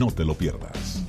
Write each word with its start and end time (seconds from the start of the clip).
No 0.00 0.10
te 0.10 0.24
lo 0.24 0.34
pierdas. 0.34 1.04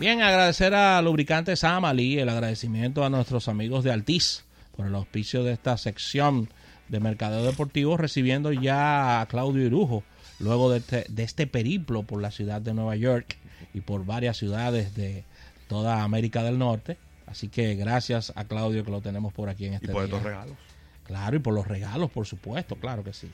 Bien, 0.00 0.20
agradecer 0.22 0.74
a 0.74 1.00
Lubricantes 1.02 1.62
Amali, 1.62 2.18
el 2.18 2.28
agradecimiento 2.28 3.04
a 3.04 3.08
nuestros 3.08 3.46
amigos 3.46 3.84
de 3.84 3.92
Altiz 3.92 4.42
por 4.76 4.88
el 4.88 4.94
auspicio 4.96 5.44
de 5.44 5.52
esta 5.52 5.76
sección 5.76 6.48
de 6.88 6.98
Mercadeo 6.98 7.44
Deportivo, 7.44 7.96
recibiendo 7.96 8.50
ya 8.50 9.20
a 9.20 9.26
Claudio 9.26 9.64
Irujo, 9.64 10.02
luego 10.40 10.72
de 10.72 10.78
este, 10.78 11.06
de 11.08 11.22
este 11.22 11.46
periplo 11.46 12.02
por 12.02 12.20
la 12.20 12.32
ciudad 12.32 12.60
de 12.60 12.74
Nueva 12.74 12.96
York 12.96 13.36
y 13.72 13.82
por 13.82 14.04
varias 14.04 14.36
ciudades 14.36 14.96
de 14.96 15.22
toda 15.68 16.02
América 16.02 16.42
del 16.42 16.58
Norte. 16.58 16.98
Así 17.28 17.46
que 17.46 17.76
gracias 17.76 18.32
a 18.34 18.46
Claudio 18.46 18.84
que 18.84 18.90
lo 18.90 19.00
tenemos 19.00 19.32
por 19.32 19.48
aquí 19.48 19.66
en 19.66 19.74
este 19.74 19.86
Y 19.86 19.90
por 19.90 20.06
día. 20.06 20.16
estos 20.16 20.24
regalos. 20.24 20.56
Claro, 21.06 21.36
y 21.36 21.38
por 21.38 21.54
los 21.54 21.66
regalos, 21.66 22.10
por 22.10 22.26
supuesto, 22.26 22.76
claro 22.76 23.02
que 23.04 23.12
sí. 23.12 23.30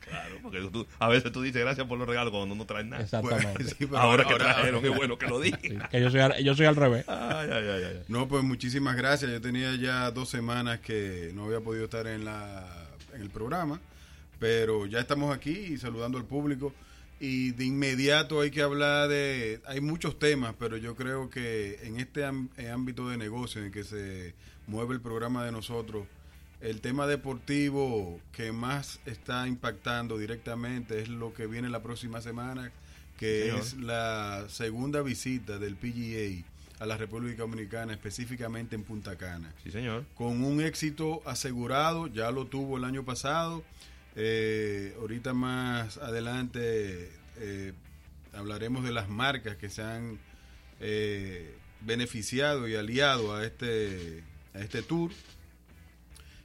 Claro, 0.00 0.36
porque 0.42 0.60
tú- 0.72 0.86
a 0.98 1.08
veces 1.08 1.32
tú 1.32 1.42
dices 1.42 1.60
gracias 1.62 1.86
por 1.86 1.98
los 1.98 2.06
regalos 2.08 2.30
cuando 2.32 2.54
no 2.54 2.64
traes 2.66 2.86
nada. 2.86 3.02
Exactamente. 3.02 3.64
Sí, 3.78 3.88
ahora 3.94 4.24
que 4.24 4.32
ahora- 4.32 4.54
trajeron, 4.54 4.82
qué 4.82 4.88
bueno 4.90 5.18
que 5.18 5.26
lo 5.26 5.40
dije. 5.40 5.58
Sí, 5.62 5.78
que 5.90 6.00
yo 6.00 6.10
soy, 6.10 6.20
al- 6.20 6.42
yo 6.44 6.54
soy 6.54 6.66
al 6.66 6.76
revés. 6.76 7.04
Ay, 7.08 7.48
ay, 7.52 7.64
ay, 7.68 7.82
ay. 7.84 8.02
No, 8.08 8.28
pues 8.28 8.42
muchísimas 8.44 8.96
gracias. 8.96 9.30
Yo 9.30 9.40
tenía 9.40 9.74
ya 9.76 10.10
dos 10.10 10.28
semanas 10.28 10.80
que 10.80 11.30
no 11.34 11.44
había 11.46 11.60
podido 11.60 11.84
estar 11.84 12.06
en, 12.06 12.24
la, 12.24 12.66
en 13.14 13.22
el 13.22 13.30
programa, 13.30 13.80
pero 14.38 14.86
ya 14.86 15.00
estamos 15.00 15.34
aquí 15.34 15.50
y 15.52 15.76
saludando 15.78 16.18
al 16.18 16.24
público. 16.24 16.72
Y 17.20 17.52
de 17.52 17.64
inmediato 17.64 18.40
hay 18.40 18.50
que 18.50 18.60
hablar 18.60 19.08
de... 19.08 19.60
Hay 19.66 19.80
muchos 19.80 20.18
temas, 20.18 20.54
pero 20.58 20.76
yo 20.76 20.94
creo 20.96 21.30
que 21.30 21.78
en 21.82 21.98
este 21.98 22.24
ámbito 22.24 23.08
de 23.08 23.16
negocio 23.16 23.60
en 23.60 23.68
el 23.68 23.72
que 23.72 23.84
se 23.84 24.34
mueve 24.66 24.94
el 24.94 25.00
programa 25.00 25.44
de 25.44 25.52
nosotros, 25.52 26.06
el 26.64 26.80
tema 26.80 27.06
deportivo 27.06 28.18
que 28.32 28.50
más 28.50 28.98
está 29.04 29.46
impactando 29.46 30.16
directamente 30.16 31.00
es 31.00 31.10
lo 31.10 31.34
que 31.34 31.46
viene 31.46 31.68
la 31.68 31.82
próxima 31.82 32.22
semana, 32.22 32.72
que 33.18 33.42
Señor. 33.42 33.58
es 33.60 33.74
la 33.74 34.46
segunda 34.48 35.02
visita 35.02 35.58
del 35.58 35.76
PGA 35.76 36.42
a 36.78 36.86
la 36.86 36.96
República 36.96 37.42
Dominicana, 37.42 37.92
específicamente 37.92 38.74
en 38.74 38.82
Punta 38.82 39.16
Cana. 39.16 39.52
Sí, 39.62 39.70
señor. 39.70 40.06
Con 40.14 40.42
un 40.42 40.62
éxito 40.62 41.22
asegurado, 41.26 42.06
ya 42.06 42.30
lo 42.30 42.46
tuvo 42.46 42.78
el 42.78 42.84
año 42.84 43.04
pasado. 43.04 43.62
Eh, 44.16 44.96
ahorita 44.98 45.34
más 45.34 45.98
adelante 45.98 47.10
eh, 47.36 47.72
hablaremos 48.32 48.84
de 48.84 48.92
las 48.92 49.10
marcas 49.10 49.56
que 49.56 49.68
se 49.68 49.82
han 49.82 50.18
eh, 50.80 51.54
beneficiado 51.82 52.68
y 52.68 52.74
aliado 52.74 53.34
a 53.34 53.44
este, 53.44 54.24
a 54.54 54.60
este 54.60 54.82
tour. 54.82 55.10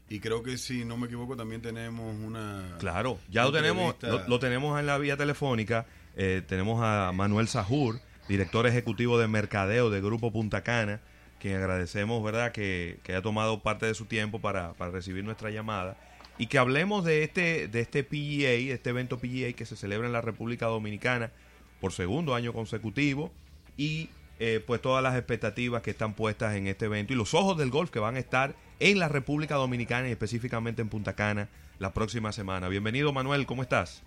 Y 0.10 0.20
creo 0.20 0.42
que 0.42 0.58
si 0.58 0.86
no 0.86 0.98
me 0.98 1.06
equivoco 1.06 1.38
también 1.38 1.62
tenemos 1.62 2.16
una... 2.16 2.78
Claro, 2.80 3.20
ya 3.30 3.44
lo 3.44 3.52
tenemos, 3.52 3.96
lo 4.28 4.40
tenemos 4.40 4.80
en 4.80 4.88
la 4.88 4.98
vía 4.98 5.16
telefónica. 5.16 5.86
Eh, 6.16 6.42
tenemos 6.48 6.82
a 6.84 7.12
Manuel 7.14 7.48
Sajur, 7.48 8.02
director 8.28 8.66
ejecutivo 8.66 9.20
de 9.20 9.28
mercadeo 9.28 9.92
de 9.92 10.02
Grupo 10.02 10.32
Punta 10.32 10.64
Cana, 10.64 11.00
quien 11.40 11.56
agradecemos, 11.56 12.24
¿verdad?, 12.24 12.52
que, 12.52 13.00
que 13.04 13.14
haya 13.14 13.22
tomado 13.22 13.62
parte 13.62 13.86
de 13.86 13.94
su 13.94 14.06
tiempo 14.06 14.40
para, 14.42 14.74
para 14.74 14.90
recibir 14.92 15.24
nuestra 15.24 15.52
llamada. 15.52 15.96
Y 16.40 16.48
que 16.48 16.58
hablemos 16.58 17.06
de 17.06 17.24
este, 17.24 17.68
de 17.68 17.80
este 17.82 18.04
PGA, 18.04 18.74
este 18.74 18.90
evento 18.90 19.20
PGA 19.20 19.54
que 19.54 19.66
se 19.66 19.76
celebra 19.76 20.08
en 20.08 20.14
la 20.14 20.22
República 20.22 20.66
Dominicana 20.66 21.32
por 21.80 21.92
segundo 21.92 22.34
año 22.34 22.52
consecutivo. 22.52 23.32
Y 23.78 24.10
eh, 24.40 24.64
pues 24.66 24.82
todas 24.82 25.04
las 25.04 25.16
expectativas 25.16 25.82
que 25.82 25.92
están 25.92 26.14
puestas 26.14 26.56
en 26.56 26.68
este 26.68 26.86
evento 26.86 27.14
y 27.14 27.16
los 27.18 27.34
ojos 27.34 27.58
del 27.58 27.70
golf 27.70 27.92
que 27.92 28.00
van 28.00 28.16
a 28.16 28.20
estar 28.20 28.56
en 28.80 29.00
la 29.00 29.08
República 29.10 29.56
Dominicana 29.56 30.08
y 30.08 30.12
específicamente 30.12 30.82
en 30.82 30.90
Punta 30.90 31.14
Cana 31.14 31.50
la 31.80 31.94
próxima 31.94 32.32
semana. 32.32 32.68
Bienvenido 32.70 33.12
Manuel, 33.14 33.46
¿cómo 33.46 33.62
estás? 33.62 34.04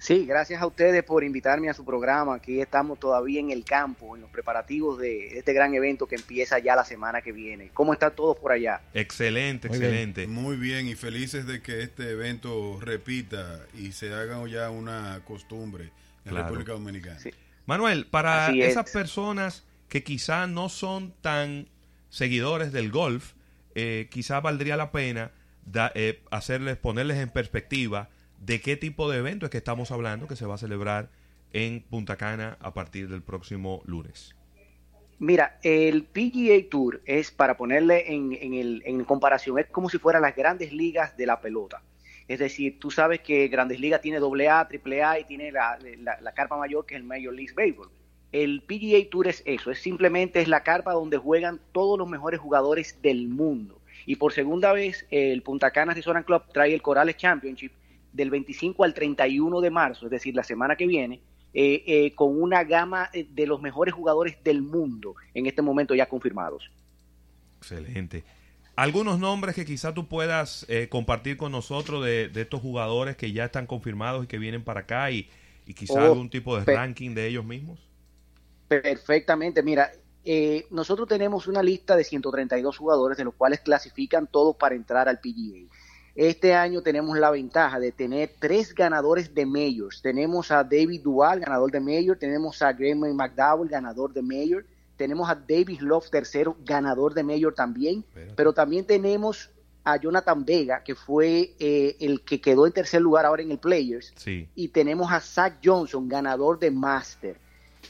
Sí, 0.00 0.26
gracias 0.26 0.62
a 0.62 0.66
ustedes 0.66 1.02
por 1.02 1.24
invitarme 1.24 1.68
a 1.68 1.74
su 1.74 1.84
programa. 1.84 2.34
Aquí 2.36 2.60
estamos 2.60 3.00
todavía 3.00 3.40
en 3.40 3.50
el 3.50 3.64
campo, 3.64 4.14
en 4.14 4.22
los 4.22 4.30
preparativos 4.30 4.96
de 4.98 5.38
este 5.38 5.52
gran 5.52 5.74
evento 5.74 6.06
que 6.06 6.14
empieza 6.14 6.60
ya 6.60 6.76
la 6.76 6.84
semana 6.84 7.20
que 7.20 7.32
viene. 7.32 7.70
¿Cómo 7.74 7.92
están 7.92 8.14
todos 8.14 8.36
por 8.38 8.52
allá? 8.52 8.80
Excelente, 8.94 9.68
Muy 9.68 9.78
bien. 9.78 9.90
excelente. 9.90 10.26
Muy 10.28 10.56
bien 10.56 10.86
y 10.86 10.94
felices 10.94 11.46
de 11.48 11.62
que 11.62 11.82
este 11.82 12.10
evento 12.12 12.78
repita 12.80 13.58
y 13.76 13.90
se 13.90 14.14
haga 14.14 14.46
ya 14.46 14.70
una 14.70 15.20
costumbre 15.24 15.84
en 15.84 15.90
Claro. 16.30 16.36
la 16.36 16.42
República 16.44 16.72
Dominicana. 16.74 17.18
Sí. 17.18 17.30
Manuel, 17.66 18.06
para 18.06 18.50
es. 18.50 18.66
esas 18.68 18.88
personas 18.92 19.64
que 19.88 20.04
quizá 20.04 20.46
no 20.46 20.68
son 20.68 21.12
tan 21.22 21.66
seguidores 22.08 22.70
del 22.70 22.92
golf, 22.92 23.32
eh, 23.74 24.08
quizá 24.10 24.40
valdría 24.40 24.76
la 24.76 24.90
pena 24.92 25.32
da- 25.64 25.92
eh, 25.94 26.22
hacerles, 26.30 26.76
ponerles 26.76 27.18
en 27.18 27.30
perspectiva 27.30 28.08
de 28.38 28.60
qué 28.60 28.76
tipo 28.76 29.10
de 29.10 29.18
evento 29.18 29.46
es 29.46 29.50
que 29.50 29.58
estamos 29.58 29.90
hablando 29.90 30.28
que 30.28 30.36
se 30.36 30.46
va 30.46 30.54
a 30.54 30.58
celebrar 30.58 31.10
en 31.52 31.82
Punta 31.82 32.16
Cana 32.16 32.56
a 32.60 32.74
partir 32.74 33.08
del 33.08 33.22
próximo 33.22 33.82
lunes. 33.86 34.34
Mira, 35.18 35.58
el 35.62 36.04
PGA 36.04 36.68
Tour 36.70 37.02
es, 37.04 37.32
para 37.32 37.56
ponerle 37.56 38.12
en, 38.12 38.32
en, 38.40 38.54
el, 38.54 38.82
en 38.86 39.02
comparación, 39.04 39.58
es 39.58 39.66
como 39.66 39.88
si 39.90 39.98
fueran 39.98 40.22
las 40.22 40.36
grandes 40.36 40.72
ligas 40.72 41.16
de 41.16 41.26
la 41.26 41.40
pelota. 41.40 41.82
Es 42.28 42.38
decir, 42.38 42.78
tú 42.78 42.90
sabes 42.90 43.20
que 43.20 43.48
Grandes 43.48 43.80
Ligas 43.80 44.02
tiene 44.02 44.18
AA, 44.18 44.68
AAA 44.70 45.20
y 45.20 45.24
tiene 45.24 45.50
la, 45.50 45.78
la, 45.98 46.20
la 46.20 46.32
carpa 46.34 46.58
mayor 46.58 46.84
que 46.84 46.94
es 46.94 47.00
el 47.00 47.06
Major 47.06 47.32
League 47.32 47.54
Baseball. 47.56 47.88
El 48.32 48.62
PGA 48.62 49.08
Tour 49.10 49.28
es 49.28 49.42
eso, 49.46 49.70
es 49.70 49.78
simplemente 49.78 50.40
es 50.40 50.48
la 50.48 50.62
carpa 50.62 50.92
donde 50.92 51.16
juegan 51.16 51.60
todos 51.72 51.98
los 51.98 52.08
mejores 52.08 52.40
jugadores 52.40 53.00
del 53.00 53.28
mundo. 53.28 53.80
Y 54.06 54.16
por 54.16 54.32
segunda 54.32 54.72
vez, 54.72 55.06
el 55.10 55.42
Punta 55.42 55.70
Cana 55.70 55.94
Resort 55.94 56.24
Club 56.26 56.42
trae 56.52 56.74
el 56.74 56.82
Corales 56.82 57.16
Championship 57.16 57.72
del 58.12 58.30
25 58.30 58.84
al 58.84 58.94
31 58.94 59.60
de 59.60 59.70
marzo, 59.70 60.06
es 60.06 60.10
decir, 60.10 60.34
la 60.34 60.44
semana 60.44 60.76
que 60.76 60.86
viene, 60.86 61.20
eh, 61.54 61.82
eh, 61.86 62.14
con 62.14 62.40
una 62.40 62.64
gama 62.64 63.10
eh, 63.12 63.26
de 63.30 63.46
los 63.46 63.60
mejores 63.60 63.94
jugadores 63.94 64.42
del 64.44 64.62
mundo 64.62 65.14
en 65.34 65.46
este 65.46 65.62
momento 65.62 65.94
ya 65.94 66.06
confirmados. 66.06 66.70
Excelente. 67.58 68.24
Algunos 68.76 69.18
nombres 69.18 69.56
que 69.56 69.64
quizá 69.64 69.92
tú 69.92 70.06
puedas 70.06 70.64
eh, 70.68 70.88
compartir 70.88 71.36
con 71.36 71.50
nosotros 71.50 72.04
de, 72.04 72.28
de 72.28 72.42
estos 72.42 72.60
jugadores 72.60 73.16
que 73.16 73.32
ya 73.32 73.46
están 73.46 73.66
confirmados 73.66 74.24
y 74.24 74.28
que 74.28 74.38
vienen 74.38 74.62
para 74.62 74.80
acá 74.80 75.10
y, 75.10 75.28
y 75.66 75.74
quizá 75.74 75.94
Oh, 75.94 76.12
algún 76.12 76.30
tipo 76.30 76.56
de 76.56 76.64
ranking 76.64 77.12
de 77.12 77.26
ellos 77.26 77.44
mismos. 77.44 77.87
Perfectamente, 78.68 79.62
mira, 79.62 79.90
eh, 80.24 80.66
nosotros 80.70 81.08
tenemos 81.08 81.46
una 81.46 81.62
lista 81.62 81.96
de 81.96 82.04
132 82.04 82.76
jugadores 82.76 83.16
de 83.16 83.24
los 83.24 83.34
cuales 83.34 83.60
clasifican 83.60 84.26
todos 84.26 84.56
para 84.56 84.74
entrar 84.74 85.08
al 85.08 85.20
PGA. 85.20 85.66
Este 86.14 86.54
año 86.54 86.82
tenemos 86.82 87.16
la 87.16 87.30
ventaja 87.30 87.78
de 87.78 87.92
tener 87.92 88.32
tres 88.38 88.74
ganadores 88.74 89.34
de 89.34 89.46
Majors. 89.46 90.02
Tenemos 90.02 90.50
a 90.50 90.64
David 90.64 91.00
Duval, 91.02 91.40
ganador 91.40 91.70
de 91.70 91.80
Major, 91.80 92.16
tenemos 92.18 92.60
a 92.60 92.72
Graham 92.72 93.14
McDowell, 93.14 93.68
ganador 93.68 94.12
de 94.12 94.22
Major, 94.22 94.64
tenemos 94.96 95.30
a 95.30 95.36
David 95.36 95.80
Love, 95.80 96.10
tercero, 96.10 96.56
ganador 96.64 97.14
de 97.14 97.22
Major 97.22 97.54
también, 97.54 98.04
pero 98.34 98.52
también 98.52 98.84
tenemos 98.84 99.50
a 99.84 99.96
Jonathan 99.96 100.44
Vega, 100.44 100.82
que 100.82 100.94
fue 100.96 101.54
eh, 101.60 101.96
el 102.00 102.22
que 102.22 102.40
quedó 102.40 102.66
en 102.66 102.72
tercer 102.72 103.00
lugar 103.00 103.24
ahora 103.24 103.42
en 103.42 103.52
el 103.52 103.58
Players, 103.58 104.12
Sí. 104.16 104.48
y 104.56 104.68
tenemos 104.68 105.10
a 105.12 105.20
Zach 105.20 105.58
Johnson, 105.64 106.08
ganador 106.08 106.58
de 106.58 106.70
Master. 106.72 107.38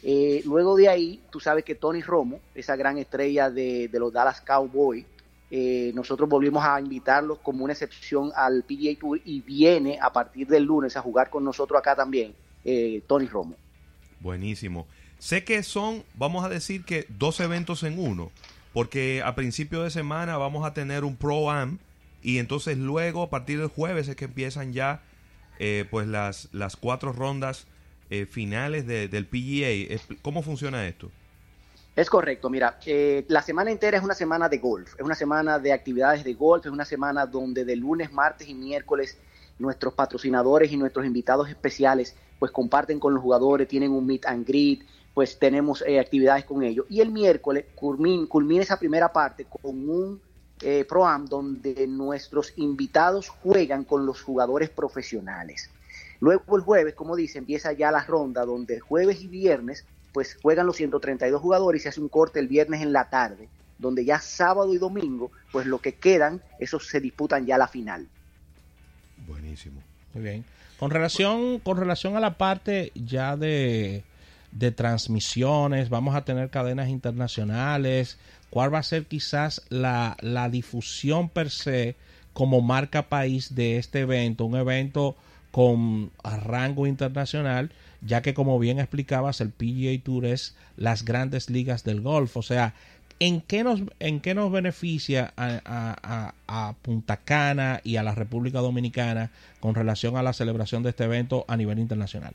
Eh, 0.03 0.43
luego 0.45 0.77
de 0.77 0.89
ahí, 0.89 1.21
tú 1.31 1.41
sabes 1.41 1.65
que 1.65 1.75
Tony 1.75 2.03
Romo, 2.03 2.41
esa 2.55 2.77
gran 2.77 2.99
estrella 2.99 3.51
de, 3.51 3.91
los 3.93 4.13
Dallas 4.13 4.41
Cowboys, 4.41 5.05
eh, 5.51 5.93
nosotros 5.95 6.29
volvimos 6.29 6.65
a 6.65 6.79
invitarlos 6.81 7.39
como 7.39 7.65
una 7.65 7.73
excepción 7.73 8.31
al 8.37 8.63
PGA 8.65 8.99
Tour 8.99 9.21
y 9.25 9.41
viene 9.41 9.99
a 10.01 10.13
partir 10.13 10.47
del 10.47 10.65
lunes 10.65 10.97
a 10.97 11.01
jugar 11.01 11.31
con 11.31 11.43
nosotros 11.43 11.79
acá 11.79 11.97
también, 11.97 12.35
eh, 12.65 13.03
Tony 13.07 13.27
Romo. 13.27 13.57
Buenísimo. 14.21 14.87
Sé 15.19 15.43
que 15.43 15.63
son, 15.63 16.05
vamos 16.15 16.45
a 16.45 16.49
decir 16.49 16.85
que 16.85 17.07
dos 17.09 17.41
eventos 17.41 17.83
en 17.83 17.99
uno, 17.99 18.31
porque 18.73 19.23
a 19.25 19.35
principio 19.35 19.83
de 19.83 19.91
semana 19.91 20.37
vamos 20.37 20.65
a 20.65 20.75
tener 20.75 21.03
un 21.03 21.17
Pro 21.17 21.51
Am 21.51 21.79
y 22.23 22.39
entonces 22.39 22.79
luego 22.79 23.23
a 23.23 23.31
partir 23.31 23.59
del 23.59 23.69
jueves 23.69 24.07
es 24.07 24.15
que 24.15 24.27
empiezan 24.27 24.73
ya 24.73 25.03
pues 25.91 26.07
las, 26.07 26.49
las 26.53 26.77
cuatro 26.77 27.13
rondas 27.13 27.67
eh, 28.11 28.27
finales 28.27 28.87
de- 28.87 29.09
del 29.09 29.27
PGA. 29.27 29.99
¿Cómo 30.23 30.43
funciona 30.43 30.87
esto? 30.87 31.11
Es 31.97 32.09
correcto, 32.09 32.49
mira, 32.49 32.79
eh, 32.87 33.25
la 33.29 33.43
semana 33.43 33.73
entera 33.73 33.99
es 33.99 34.05
una 34.05 34.15
semana 34.15 34.49
de 34.49 34.59
golf, 34.59 34.95
es 34.97 35.05
una 35.05 35.17
semana 35.17 35.59
de 35.59 35.73
actividades 35.73 36.23
de 36.23 36.35
golf, 36.35 36.65
es 36.65 36.71
una 36.73 36.85
semana 36.85 37.27
donde 37.27 37.65
de 37.65 37.75
lunes, 37.75 38.13
martes 38.13 38.49
y 38.49 38.55
miércoles 38.55 39.19
nuestros 39.59 39.95
patrocinadores 39.95 40.71
y 40.71 40.77
nuestros 40.77 41.05
invitados 41.05 41.49
especiales 41.49 42.15
pues 42.39 42.53
comparten 42.53 43.01
con 43.01 43.15
los 43.15 43.23
jugadores, 43.23 43.67
tienen 43.67 43.91
un 43.91 44.07
meet 44.07 44.25
and 44.27 44.47
greet, 44.47 44.83
pues 45.13 45.37
tenemos 45.41 45.83
eh, 45.85 45.99
actividades 45.99 46.45
con 46.45 46.63
ellos. 46.63 46.87
Y 46.89 47.01
el 47.01 47.11
miércoles 47.11 47.65
culmin- 47.75 48.29
culmina 48.29 48.63
esa 48.63 48.79
primera 48.79 49.13
parte 49.13 49.45
con 49.47 49.89
un 49.91 50.21
eh, 50.61 50.85
Pro-Am 50.89 51.27
donde 51.27 51.87
nuestros 51.89 52.53
invitados 52.57 53.29
juegan 53.29 53.83
con 53.83 54.07
los 54.07 54.23
jugadores 54.23 54.71
profesionales. 54.71 55.69
Luego 56.21 56.57
el 56.57 56.63
jueves, 56.63 56.95
como 56.95 57.17
dice, 57.17 57.39
empieza 57.39 57.73
ya 57.73 57.91
la 57.91 58.03
ronda 58.05 58.45
donde 58.45 58.81
jueves 58.81 59.23
y 59.23 59.29
viernes 59.29 59.85
pues 60.13 60.37
juegan 60.43 60.67
los 60.67 60.77
132 60.77 61.41
jugadores 61.41 61.81
y 61.81 61.83
se 61.85 61.89
hace 61.91 62.01
un 62.01 62.09
corte 62.09 62.41
el 62.41 62.49
viernes 62.49 62.83
en 62.83 62.93
la 62.93 63.09
tarde, 63.09 63.49
donde 63.79 64.05
ya 64.05 64.21
sábado 64.21 64.75
y 64.75 64.79
domingo, 64.79 65.31
pues 65.53 65.67
lo 65.67 65.79
que 65.79 65.95
quedan, 65.95 66.43
esos 66.59 66.89
se 66.89 67.01
disputan 67.01 67.47
ya 67.47 67.59
la 67.59 67.69
final. 67.69 68.09
Buenísimo. 69.27 69.81
Muy 70.15 70.23
bien. 70.25 70.45
Con 70.79 70.91
relación, 70.91 71.59
con 71.61 71.77
relación 71.77 72.17
a 72.17 72.21
la 72.21 72.39
parte 72.39 72.93
ya 72.95 73.37
de, 73.37 74.05
de 74.53 74.71
transmisiones, 74.71 75.89
vamos 75.89 76.15
a 76.15 76.25
tener 76.25 76.51
cadenas 76.51 76.89
internacionales. 76.89 78.19
¿Cuál 78.51 78.73
va 78.73 78.79
a 78.79 78.83
ser 78.83 79.07
quizás 79.07 79.63
la, 79.69 80.17
la 80.21 80.49
difusión 80.49 81.29
per 81.29 81.51
se 81.51 81.97
como 82.33 82.61
marca 82.61 83.09
país 83.09 83.55
de 83.55 83.77
este 83.77 84.01
evento? 84.01 84.47
Un 84.47 84.57
evento 84.57 85.17
con 85.51 86.11
rango 86.23 86.87
internacional, 86.87 87.71
ya 88.01 88.23
que 88.23 88.35
como 88.35 88.59
bien 88.59 88.79
explicabas, 88.79 89.41
el 89.41 89.51
PGA 89.51 90.03
Tour 90.03 90.27
es 90.27 90.57
las 90.77 91.05
grandes 91.05 91.51
ligas 91.51 91.85
del 91.85 92.01
golf. 92.01 92.37
O 92.37 92.43
sea, 92.43 92.75
¿en 93.19 93.41
qué 93.41 93.65
nos, 93.65 93.83
en 93.99 94.21
qué 94.21 94.35
nos 94.35 94.53
beneficia 94.53 95.33
a, 95.37 96.35
a, 96.47 96.75
Punta 96.83 97.17
Cana 97.17 97.81
y 97.83 97.97
a 97.97 98.03
la 98.03 98.15
República 98.15 98.61
Dominicana 98.61 99.31
con 99.61 99.75
relación 99.75 100.17
a 100.17 100.23
la 100.23 100.33
celebración 100.33 100.83
de 100.83 100.91
este 100.91 101.05
evento 101.05 101.45
a 101.49 101.57
nivel 101.57 101.79
internacional? 101.79 102.35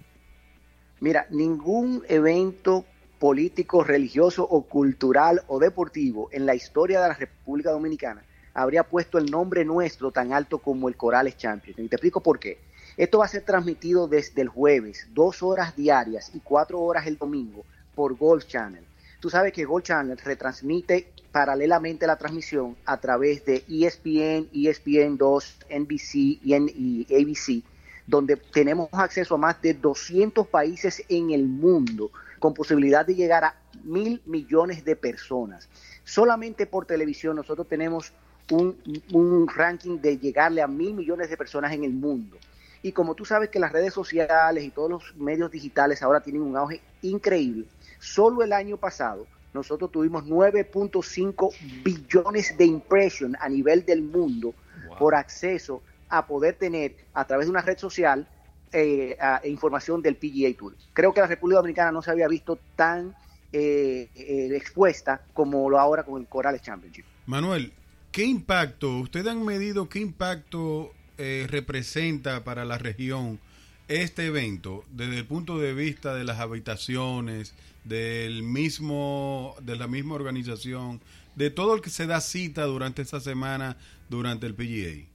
Mira, 1.00 1.28
ningún 1.30 2.04
evento 2.08 2.86
político, 3.20 3.84
religioso 3.84 4.44
o 4.44 4.64
cultural 4.64 5.44
o 5.48 5.60
deportivo 5.60 6.30
en 6.32 6.46
la 6.46 6.56
historia 6.56 7.02
de 7.02 7.08
la 7.10 7.14
República 7.14 7.72
Dominicana 7.72 8.24
habría 8.54 8.84
puesto 8.84 9.18
el 9.18 9.32
nombre 9.32 9.66
nuestro 9.66 10.12
tan 10.12 10.34
alto 10.34 10.60
como 10.60 10.88
el 10.88 10.96
Corales 10.96 11.38
Champions. 11.38 11.80
Y 11.80 11.88
te 11.88 11.96
explico 11.96 12.22
por 12.22 12.40
qué. 12.40 12.60
Esto 12.96 13.20
va 13.20 13.26
a 13.26 13.30
ser 13.30 13.42
transmitido 13.42 14.08
desde 14.08 14.44
el 14.44 14.50
jueves, 14.50 15.08
dos 15.14 15.42
horas 15.42 15.76
diarias 15.76 16.30
y 16.36 16.40
cuatro 16.40 16.80
horas 16.80 17.08
el 17.08 17.18
domingo 17.18 17.66
por 17.96 18.16
Golf 18.16 18.46
Channel. 18.46 18.84
Tú 19.20 19.32
sabes 19.32 19.52
que 19.52 19.66
Gold 19.66 19.86
Channel 19.86 20.18
retransmite 20.18 21.12
paralelamente 21.32 22.06
la 22.06 22.18
transmisión 22.18 22.76
a 22.86 22.98
través 22.98 23.44
de 23.46 23.64
ESPN, 23.68 24.52
ESPN2, 24.54 25.56
NBC 25.80 26.16
y, 26.44 27.08
ABC, 27.10 27.64
donde 28.06 28.36
tenemos 28.36 28.90
acceso 28.92 29.36
a 29.36 29.40
más 29.40 29.60
de 29.60 29.74
200 29.74 30.46
países 30.46 31.04
en 31.10 31.32
el 31.32 31.46
mundo, 31.48 32.12
con 32.38 32.54
posibilidad 32.54 33.06
de 33.06 33.16
llegar 33.16 33.44
a 33.44 33.56
mil 33.84 34.22
millones 34.26 34.86
de 34.86 34.96
personas. 34.96 35.68
Solamente 36.04 36.68
por 36.68 36.86
televisión 36.86 37.38
nosotros 37.38 37.68
tenemos 37.68 38.14
un 38.52 39.48
ranking 39.48 39.98
de 39.98 40.20
llegarle 40.20 40.62
a 40.62 40.68
mil 40.68 40.94
millones 40.94 41.30
de 41.30 41.38
personas 41.38 41.74
en 41.74 41.86
el 41.86 41.94
mundo. 41.94 42.38
Y 42.84 42.92
como 42.92 43.16
tú 43.16 43.26
sabes 43.26 43.50
que 43.50 43.60
las 43.60 43.72
redes 43.72 43.94
sociales 43.94 44.64
y 44.64 44.70
todos 44.70 44.90
los 44.90 45.16
medios 45.16 45.50
digitales 45.50 46.04
ahora 46.04 46.20
tienen 46.20 46.42
un 46.42 46.58
auge 46.58 46.82
increíble, 47.02 47.66
solo 48.00 48.44
el 48.44 48.54
año 48.54 48.78
pasado 48.78 49.26
nosotros 49.54 49.92
tuvimos 49.92 50.26
9.5 50.26 51.84
billones 51.84 52.58
de 52.58 52.66
impressions 52.66 53.38
a 53.40 53.48
nivel 53.48 53.86
del 53.86 54.02
mundo 54.02 54.54
por 55.00 55.16
acceso 55.16 55.82
a 56.10 56.26
poder 56.28 56.56
tener 56.56 56.96
a 57.14 57.26
través 57.26 57.48
de 57.48 57.52
una 57.52 57.62
red 57.62 57.78
social 57.78 58.28
eh, 58.72 59.18
información 59.46 60.02
del 60.02 60.16
PGA 60.16 60.58
Tour. 60.58 60.76
Creo 60.94 61.14
que 61.14 61.22
la 61.22 61.28
República 61.28 61.60
Dominicana 61.60 61.92
no 61.92 62.02
se 62.02 62.12
había 62.12 62.28
visto 62.28 62.60
tan 62.76 63.16
eh, 63.52 64.10
eh, 64.16 64.50
expuesta 64.56 65.22
como 65.34 65.70
lo 65.70 65.80
ahora 65.80 66.04
con 66.04 66.20
el 66.20 66.28
Corales 66.28 66.62
Championship. 66.62 67.06
Manuel, 67.28 67.72
¿qué 68.12 68.26
impacto, 68.26 68.98
ustedes 68.98 69.28
han 69.28 69.46
medido 69.46 69.88
qué 69.88 70.00
impacto 70.00 70.92
eh, 71.18 71.48
representa 71.50 72.44
para 72.44 72.66
la 72.66 72.78
región 72.78 73.40
este 73.88 74.28
evento 74.28 74.84
desde 74.92 75.20
el 75.20 75.26
punto 75.26 75.60
de 75.60 75.74
vista 75.74 76.16
de 76.16 76.24
las 76.24 76.40
habitaciones, 76.40 77.54
del 77.84 78.44
mismo, 78.44 79.56
de 79.62 79.76
la 79.76 79.88
misma 79.88 80.16
organización, 80.16 81.02
de 81.36 81.50
todo 81.50 81.76
el 81.76 81.82
que 81.82 81.90
se 81.90 82.08
da 82.08 82.22
cita 82.22 82.64
durante 82.66 83.02
esta 83.02 83.20
semana 83.20 83.78
durante 84.10 84.46
el 84.46 84.54
PGA? 84.54 85.08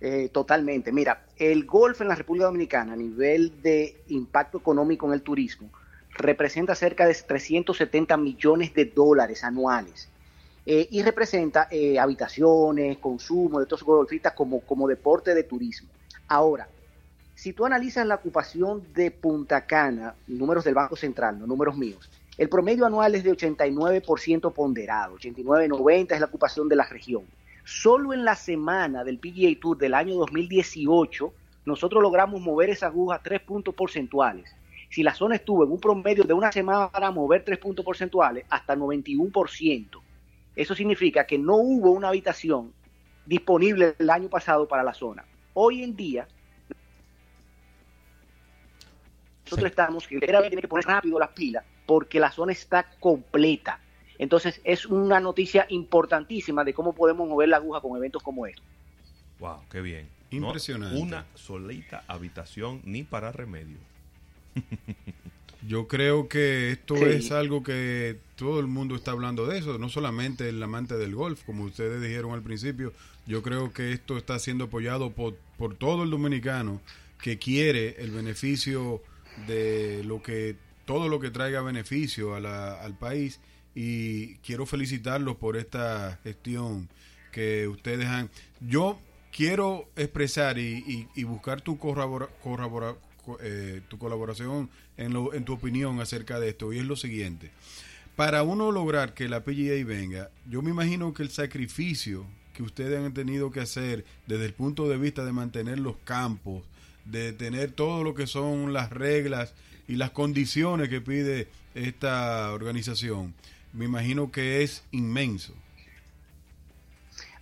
Eh, 0.00 0.28
totalmente. 0.30 0.92
Mira, 0.92 1.26
el 1.38 1.64
golf 1.64 2.00
en 2.02 2.08
la 2.08 2.14
República 2.14 2.46
Dominicana 2.46 2.92
a 2.92 2.96
nivel 2.96 3.62
de 3.62 4.02
impacto 4.08 4.58
económico 4.58 5.06
en 5.06 5.14
el 5.14 5.22
turismo 5.22 5.70
representa 6.10 6.74
cerca 6.74 7.06
de 7.06 7.14
370 7.14 8.16
millones 8.16 8.74
de 8.74 8.86
dólares 8.86 9.42
anuales. 9.44 10.08
Eh, 10.68 10.88
y 10.90 11.00
representa 11.02 11.68
eh, 11.70 11.96
habitaciones, 11.96 12.98
consumo 12.98 13.60
de 13.60 13.64
estos 13.64 13.84
golfistas 13.84 14.32
como, 14.32 14.60
como 14.62 14.88
deporte 14.88 15.32
de 15.32 15.44
turismo. 15.44 15.88
Ahora, 16.26 16.68
si 17.36 17.52
tú 17.52 17.64
analizas 17.64 18.04
la 18.04 18.16
ocupación 18.16 18.82
de 18.92 19.12
Punta 19.12 19.64
Cana, 19.64 20.16
números 20.26 20.64
del 20.64 20.74
Banco 20.74 20.96
Central, 20.96 21.38
no 21.38 21.46
números 21.46 21.76
míos, 21.76 22.10
el 22.36 22.48
promedio 22.48 22.84
anual 22.84 23.14
es 23.14 23.22
de 23.22 23.30
89% 23.30 24.52
ponderado, 24.52 25.16
89-90 25.16 26.12
es 26.14 26.20
la 26.20 26.26
ocupación 26.26 26.68
de 26.68 26.76
la 26.76 26.84
región. 26.84 27.22
Solo 27.64 28.12
en 28.12 28.24
la 28.24 28.34
semana 28.34 29.04
del 29.04 29.18
PGA 29.18 29.60
Tour 29.60 29.78
del 29.78 29.94
año 29.94 30.16
2018, 30.16 31.32
nosotros 31.64 32.02
logramos 32.02 32.40
mover 32.40 32.70
esa 32.70 32.86
aguja 32.86 33.20
tres 33.22 33.40
puntos 33.40 33.72
porcentuales. 33.72 34.50
Si 34.90 35.04
la 35.04 35.14
zona 35.14 35.36
estuvo 35.36 35.64
en 35.64 35.70
un 35.70 35.80
promedio 35.80 36.24
de 36.24 36.32
una 36.32 36.50
semana 36.50 36.90
para 36.90 37.12
mover 37.12 37.44
tres 37.44 37.58
puntos 37.58 37.84
porcentuales, 37.84 38.44
hasta 38.50 38.74
91%. 38.74 40.00
Eso 40.56 40.74
significa 40.74 41.26
que 41.26 41.38
no 41.38 41.56
hubo 41.56 41.90
una 41.90 42.08
habitación 42.08 42.72
disponible 43.26 43.94
el 43.98 44.08
año 44.08 44.30
pasado 44.30 44.66
para 44.66 44.82
la 44.82 44.94
zona. 44.94 45.24
Hoy 45.52 45.82
en 45.82 45.94
día, 45.94 46.26
nosotros 49.44 49.70
estamos 49.70 50.08
que 50.08 50.18
tiene 50.18 50.62
que 50.62 50.68
poner 50.68 50.86
rápido 50.86 51.18
las 51.18 51.30
pilas 51.30 51.64
porque 51.84 52.18
la 52.18 52.30
zona 52.30 52.52
está 52.52 52.90
completa. 52.98 53.80
Entonces 54.18 54.60
es 54.64 54.86
una 54.86 55.20
noticia 55.20 55.66
importantísima 55.68 56.64
de 56.64 56.72
cómo 56.72 56.94
podemos 56.94 57.28
mover 57.28 57.50
la 57.50 57.58
aguja 57.58 57.80
con 57.80 57.96
eventos 57.96 58.22
como 58.22 58.46
estos. 58.46 58.64
Wow, 59.38 59.60
qué 59.70 59.82
bien. 59.82 60.08
Impresionante. 60.30 60.98
una 60.98 61.26
solita 61.34 62.02
habitación 62.08 62.80
ni 62.84 63.04
para 63.04 63.30
remedio. 63.30 63.78
Yo 65.66 65.88
creo 65.88 66.28
que 66.28 66.70
esto 66.70 66.94
es 66.96 67.32
algo 67.32 67.62
que 67.62 68.18
todo 68.36 68.60
el 68.60 68.66
mundo 68.66 68.94
está 68.94 69.10
hablando 69.10 69.46
de 69.46 69.58
eso, 69.58 69.78
no 69.78 69.88
solamente 69.88 70.48
el 70.48 70.62
amante 70.62 70.96
del 70.96 71.14
golf, 71.14 71.42
como 71.44 71.64
ustedes 71.64 72.00
dijeron 72.00 72.32
al 72.32 72.42
principio. 72.42 72.92
Yo 73.26 73.42
creo 73.42 73.72
que 73.72 73.92
esto 73.92 74.16
está 74.16 74.38
siendo 74.38 74.64
apoyado 74.64 75.10
por, 75.10 75.34
por 75.58 75.74
todo 75.74 76.04
el 76.04 76.10
dominicano 76.10 76.80
que 77.20 77.38
quiere 77.38 77.96
el 77.98 78.12
beneficio 78.12 79.02
de 79.46 80.02
lo 80.04 80.22
que 80.22 80.56
todo 80.84 81.08
lo 81.08 81.18
que 81.18 81.30
traiga 81.30 81.60
beneficio 81.62 82.34
al 82.36 82.96
país 82.98 83.40
y 83.74 84.36
quiero 84.36 84.66
felicitarlos 84.66 85.36
por 85.36 85.56
esta 85.56 86.20
gestión 86.22 86.88
que 87.32 87.66
ustedes 87.68 88.06
han. 88.06 88.30
Yo 88.60 88.98
quiero 89.32 89.90
expresar 89.96 90.58
y, 90.58 91.08
y, 91.14 91.24
buscar 91.24 91.60
tu 91.60 91.76
corrobora, 91.76 92.96
eh, 93.40 93.80
tu 93.88 93.98
colaboración 93.98 94.68
en, 94.96 95.12
lo, 95.12 95.34
en 95.34 95.44
tu 95.44 95.54
opinión 95.54 96.00
acerca 96.00 96.40
de 96.40 96.50
esto 96.50 96.72
y 96.72 96.78
es 96.78 96.84
lo 96.84 96.96
siguiente. 96.96 97.50
Para 98.16 98.42
uno 98.42 98.72
lograr 98.72 99.12
que 99.12 99.28
la 99.28 99.44
PGA 99.44 99.84
venga, 99.84 100.30
yo 100.48 100.62
me 100.62 100.70
imagino 100.70 101.12
que 101.12 101.22
el 101.22 101.30
sacrificio 101.30 102.24
que 102.54 102.62
ustedes 102.62 102.98
han 102.98 103.12
tenido 103.12 103.50
que 103.50 103.60
hacer 103.60 104.06
desde 104.26 104.46
el 104.46 104.54
punto 104.54 104.88
de 104.88 104.96
vista 104.96 105.24
de 105.24 105.32
mantener 105.32 105.78
los 105.78 105.96
campos, 106.04 106.62
de 107.04 107.34
tener 107.34 107.72
todo 107.72 108.02
lo 108.02 108.14
que 108.14 108.26
son 108.26 108.72
las 108.72 108.90
reglas 108.90 109.52
y 109.86 109.96
las 109.96 110.10
condiciones 110.10 110.88
que 110.88 111.02
pide 111.02 111.48
esta 111.74 112.52
organización, 112.52 113.34
me 113.74 113.84
imagino 113.84 114.32
que 114.32 114.62
es 114.62 114.82
inmenso. 114.90 115.52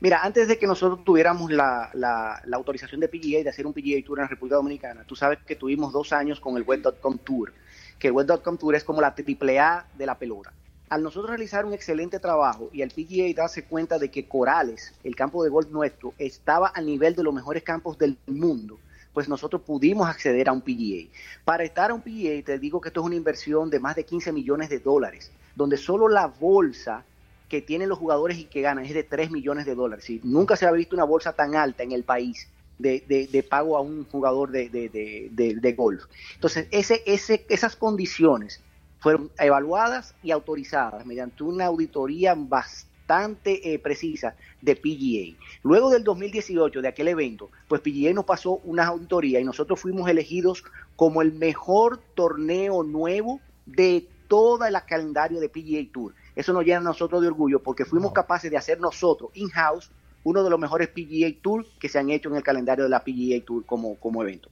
Mira, 0.05 0.21
antes 0.23 0.49
de 0.49 0.59
que 0.59 0.67
nosotros 0.67 1.03
tuviéramos 1.03 1.51
la, 1.51 2.43
autorización 2.53 3.01
de 3.01 3.09
PGA 3.09 3.43
de 3.43 3.49
hacer 3.49 3.67
un 3.67 3.73
PGA 3.73 4.05
Tour 4.05 4.19
en 4.19 4.25
la 4.25 4.29
República 4.29 4.57
Dominicana, 4.57 5.03
tú 5.05 5.17
sabes 5.17 5.39
que 5.47 5.57
tuvimos 5.57 5.95
dos 5.95 6.13
años 6.13 6.41
con 6.41 6.59
el 6.59 6.63
Web.com 6.63 7.17
Tour, 7.25 7.55
que 7.99 8.09
el 8.09 8.13
Web.com 8.13 8.59
Tour 8.59 8.75
es 8.75 8.85
como 8.85 9.01
la 9.01 9.15
AAA 9.17 9.87
de 9.97 10.05
la 10.05 10.19
pelota. 10.19 10.53
Al 10.91 11.03
nosotros 11.03 11.31
realizar 11.31 11.65
un 11.65 11.73
excelente 11.73 12.19
trabajo 12.19 12.69
y 12.71 12.83
al 12.83 12.91
PGA 12.91 13.33
darse 13.35 13.65
cuenta 13.65 13.99
de 13.99 14.11
que 14.11 14.29
Corales, 14.29 14.93
el 15.05 15.17
campo 15.17 15.43
de 15.43 15.49
golf 15.49 15.71
nuestro, 15.71 16.13
estaba 16.19 16.71
a 16.75 16.83
nivel 16.83 17.15
de 17.15 17.23
los 17.23 17.33
mejores 17.33 17.63
campos 17.63 17.97
del 17.97 18.19
mundo, 18.27 18.79
pues 19.15 19.27
nosotros 19.27 19.63
pudimos 19.63 20.07
acceder 20.07 20.51
a 20.51 20.53
un 20.53 20.61
PGA. 20.61 21.09
Para 21.47 21.65
estar 21.65 21.91
a 21.91 21.95
un 21.95 22.03
PGA, 22.03 22.45
te 22.45 22.59
digo 22.59 22.79
que 22.79 22.91
esto 22.91 23.01
es 23.01 23.07
una 23.07 23.17
inversión 23.17 23.71
de 23.71 23.81
más 23.81 23.97
de 23.97 24.05
15 24.05 24.33
millones 24.33 24.69
de 24.69 24.81
dólares, 24.81 25.33
donde 25.57 25.79
solo 25.79 26.09
la 26.09 26.27
bolsa 26.27 27.07
que 27.49 27.61
tienen 27.61 27.89
los 27.89 27.99
jugadores 27.99 28.39
y 28.39 28.45
que 28.45 28.63
ganan 28.63 28.85
es 28.85 28.95
de 28.95 29.05
3 29.05 29.31
millones 29.31 29.67
de 29.67 29.75
dólares. 29.75 30.07
Nunca 30.23 30.57
se 30.57 30.67
ha 30.67 30.73
visto 30.73 30.97
una 30.97 31.05
bolsa 31.05 31.33
tan 31.33 31.55
alta 31.55 31.83
en 31.83 31.93
el 31.93 32.05
país 32.05 32.49
de, 32.79 33.47
pago 33.49 33.77
a 33.77 33.81
un 33.81 34.05
jugador 34.05 34.51
de, 34.51 35.75
golf. 35.77 36.05
Entonces, 36.35 36.69
ese, 36.71 37.03
ese, 37.07 37.45
esas 37.49 37.77
condiciones 37.77 38.61
fueron 39.01 39.31
evaluadas 39.39 40.15
y 40.23 40.31
autorizadas 40.31 41.05
mediante 41.05 41.43
una 41.43 41.67
auditoría 41.67 42.35
bastante 42.35 43.75
eh, 43.75 43.79
precisa 43.79 44.35
de 44.63 44.77
PGA. 44.77 45.39
Luego 45.63 45.91
del 45.91 46.05
2018, 46.05 46.81
de 46.81 46.89
aquel 46.89 47.09
evento, 47.09 47.51
pues 47.69 47.83
PGA 47.83 48.15
nos 48.15 48.25
pasó 48.25 48.61
una 48.65 48.87
auditoría 48.87 49.41
y 49.41 49.45
nosotros 49.45 49.79
fuimos 49.79 50.09
elegidos 50.09 50.65
como 50.97 51.21
el 51.21 51.35
mejor 51.35 52.01
torneo 52.15 52.83
nuevo 52.83 53.41
de 53.67 54.07
todo 54.29 54.65
el 54.65 54.75
calendario 54.87 55.39
de 55.39 55.49
PGA 55.49 55.93
Tour. 55.93 56.15
Eso 56.37 56.53
nos 56.53 56.65
llena 56.65 56.79
a 56.79 56.83
nosotros 56.83 57.23
de 57.23 57.29
orgullo 57.29 57.63
porque 57.63 57.85
fuimos 57.85 58.13
capaces 58.13 58.51
de 58.51 58.57
hacer 58.57 58.81
nosotros, 58.81 59.31
in-house, 59.35 59.91
uno 60.25 60.43
de 60.43 60.51
los 60.51 60.59
mejores 60.59 60.89
PGA 60.89 61.31
Tour 61.41 61.67
que 61.79 61.89
se 61.89 61.99
han 61.99 62.11
hecho 62.11 62.29
en 62.29 62.37
el 62.37 62.43
calendario 62.43 62.85
de 62.85 62.91
la 62.91 63.05
PGA 63.05 63.45
Tour 63.45 63.65
como, 63.67 63.95
como 63.97 64.23
evento. 64.23 64.51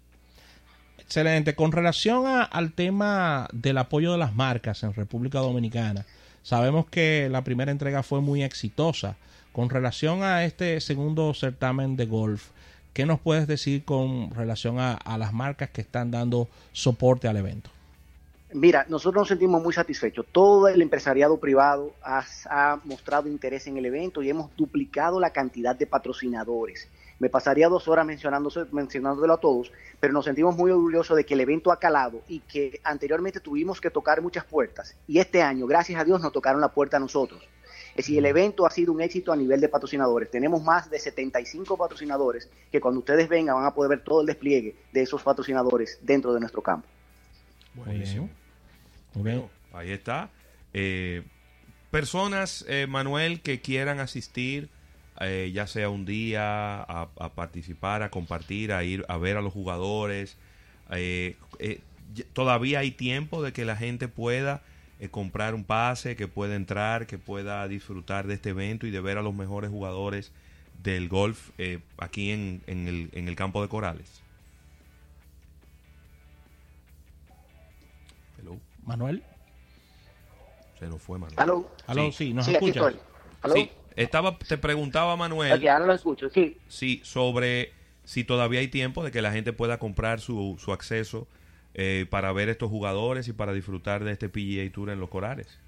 Excelente. 0.99 1.55
Con 1.55 1.73
relación 1.73 2.25
al 2.27 2.73
tema 2.73 3.49
del 3.53 3.79
apoyo 3.79 4.13
de 4.13 4.19
las 4.19 4.35
marcas 4.35 4.83
en 4.83 4.95
República 4.95 5.41
Dominicana, 5.41 6.07
sabemos 6.43 6.87
que 6.87 7.29
la 7.31 7.45
primera 7.45 7.71
entrega 7.71 8.03
fue 8.03 8.21
muy 8.21 8.43
exitosa. 8.43 9.17
Con 9.53 9.69
relación 9.69 10.23
a 10.23 10.45
este 10.45 10.81
segundo 10.81 11.35
certamen 11.35 11.97
de 11.97 12.07
golf, 12.07 12.49
¿qué 12.95 13.05
nos 13.05 13.21
puedes 13.21 13.47
decir 13.47 13.85
con 13.85 14.31
relación 14.31 14.79
a, 14.79 14.99
las 15.19 15.35
marcas 15.35 15.69
que 15.69 15.83
están 15.83 16.11
dando 16.11 16.49
soporte 16.73 17.29
al 17.29 17.37
evento? 17.37 17.69
Mira, 18.55 18.85
nosotros 18.89 19.23
nos 19.23 19.29
sentimos 19.29 19.63
muy 19.63 19.73
satisfechos. 19.73 20.27
Todo 20.31 20.69
el 20.69 20.83
empresariado 20.83 21.39
privado 21.39 21.95
ha, 22.03 22.81
mostrado 22.85 23.29
interés 23.29 23.67
en 23.67 23.79
el 23.79 23.87
evento 23.87 24.23
y 24.23 24.29
hemos 24.29 24.55
duplicado 24.57 25.19
la 25.21 25.31
cantidad 25.31 25.75
de 25.75 25.87
patrocinadores. 25.87 26.89
Me 27.19 27.31
pasaría 27.31 27.69
dos 27.69 27.89
horas 27.89 28.05
mencionándolo 28.05 29.33
a 29.33 29.39
todos, 29.39 29.73
pero 30.01 30.13
nos 30.13 30.25
sentimos 30.25 30.57
muy 30.57 30.71
orgullosos 30.71 31.17
de 31.17 31.25
que 31.25 31.35
el 31.35 31.41
evento 31.41 31.73
ha 31.73 31.79
calado 31.79 32.21
y 32.29 32.41
que 32.41 32.81
anteriormente 32.85 33.41
tuvimos 33.41 33.81
que 33.81 33.91
tocar 33.91 34.21
muchas 34.21 34.45
puertas. 34.45 34.97
Y 35.07 35.19
este 35.19 35.41
año, 35.41 35.67
gracias 35.67 36.01
a 36.01 36.05
Dios, 36.05 36.21
nos 36.21 36.33
tocaron 36.33 36.61
la 36.61 36.69
puerta 36.69 36.97
a 36.97 37.01
nosotros. 37.01 37.43
Es 37.91 37.97
decir, 37.97 38.19
el 38.19 38.27
evento 38.27 38.67
ha 38.67 38.71
sido 38.71 38.93
un 38.93 39.01
éxito 39.01 39.33
a 39.33 39.37
nivel 39.37 39.61
de 39.61 39.69
patrocinadores. 39.69 40.31
Tenemos 40.31 40.63
más 40.63 40.91
de 40.91 40.99
75 40.99 41.77
patrocinadores 41.77 42.51
que 42.71 42.81
cuando 42.81 43.01
ustedes 43.01 43.29
vengan 43.29 43.57
van 43.57 43.67
a 43.67 43.75
poder 43.75 43.91
ver 43.91 44.05
todo 44.05 44.23
el 44.23 44.27
despliegue 44.27 44.75
de 44.93 45.03
esos 45.03 45.23
patrocinadores 45.23 45.99
dentro 46.03 46.35
de 46.35 46.41
nuestro 46.41 46.63
campo. 46.63 46.89
Buenísimo. 47.75 48.29
Ahí 49.73 49.91
está. 49.91 50.31
Eh, 50.73 51.23
personas, 51.91 52.65
eh, 52.69 52.87
Manuel, 52.87 53.41
que 53.41 53.61
quieran 53.61 54.01
asistir 54.01 54.69
eh, 55.21 55.51
ya 55.55 55.67
sea 55.67 55.89
un 55.91 56.05
día 56.05 56.83
a, 56.83 57.33
participar, 57.35 58.03
a 58.03 58.11
compartir, 58.11 58.73
a 58.73 58.83
ir 58.83 59.05
a 59.09 59.19
ver 59.19 59.37
a 59.37 59.43
los 59.43 59.53
jugadores. 59.53 60.37
Eh, 60.91 61.37
eh, 61.59 61.81
todavía 62.33 62.81
hay 62.81 62.93
tiempo 62.93 63.43
de 63.43 63.53
que 63.53 63.65
la 63.65 63.77
gente 63.77 64.09
pueda 64.09 64.63
comprar 65.11 65.55
un 65.55 65.65
pase, 65.65 66.17
que 66.17 66.29
pueda 66.29 66.55
entrar, 66.55 67.07
que 67.07 67.19
pueda 67.19 67.67
disfrutar 67.67 68.27
de 68.27 68.35
este 68.35 68.51
evento 68.51 68.87
y 68.87 68.91
de 68.91 69.01
ver 69.01 69.19
a 69.19 69.23
los 69.23 69.35
mejores 69.35 69.71
jugadores 69.71 70.33
del 70.83 71.09
golf 71.09 71.51
aquí 71.99 72.31
en, 72.31 72.63
el, 72.67 73.11
en 73.13 73.29
el 73.29 73.35
campo 73.35 73.63
de 73.63 73.69
Corales. 73.69 74.22
Manuel. 78.85 79.23
Se 80.79 80.87
nos 80.87 81.01
fue 81.01 81.19
Manuel. 81.19 81.39
Aló, 81.87 82.13
sí, 82.13 82.33
nos 82.33 82.49
escucha. 82.49 82.93
Sí, 83.53 83.71
estaba, 83.97 84.39
te 84.39 84.59
preguntaba 84.59 85.17
Manuel. 85.17 85.61
lo 85.61 85.93
escucho, 85.93 86.29
sí. 86.31 86.59
Sí, 86.69 87.01
sobre 87.05 87.73
si 88.05 88.25
todavía 88.25 88.61
hay 88.61 88.69
tiempo 88.69 89.05
de 89.05 89.11
que 89.11 89.23
la 89.23 89.33
gente 89.33 89.53
pueda 89.53 89.79
comprar 89.79 90.21
su, 90.21 90.57
su 90.59 90.73
acceso 90.73 91.29
eh, 91.75 92.07
para 92.11 92.33
ver 92.33 92.49
estos 92.49 92.69
jugadores 92.69 93.29
y 93.29 93.33
para 93.33 93.53
disfrutar 93.53 94.05
de 94.05 94.13
este 94.13 94.29
PGA 94.29 94.71
Tour 94.73 94.91
en 94.91 95.01
los 95.01 95.09
Corales. 95.09 95.59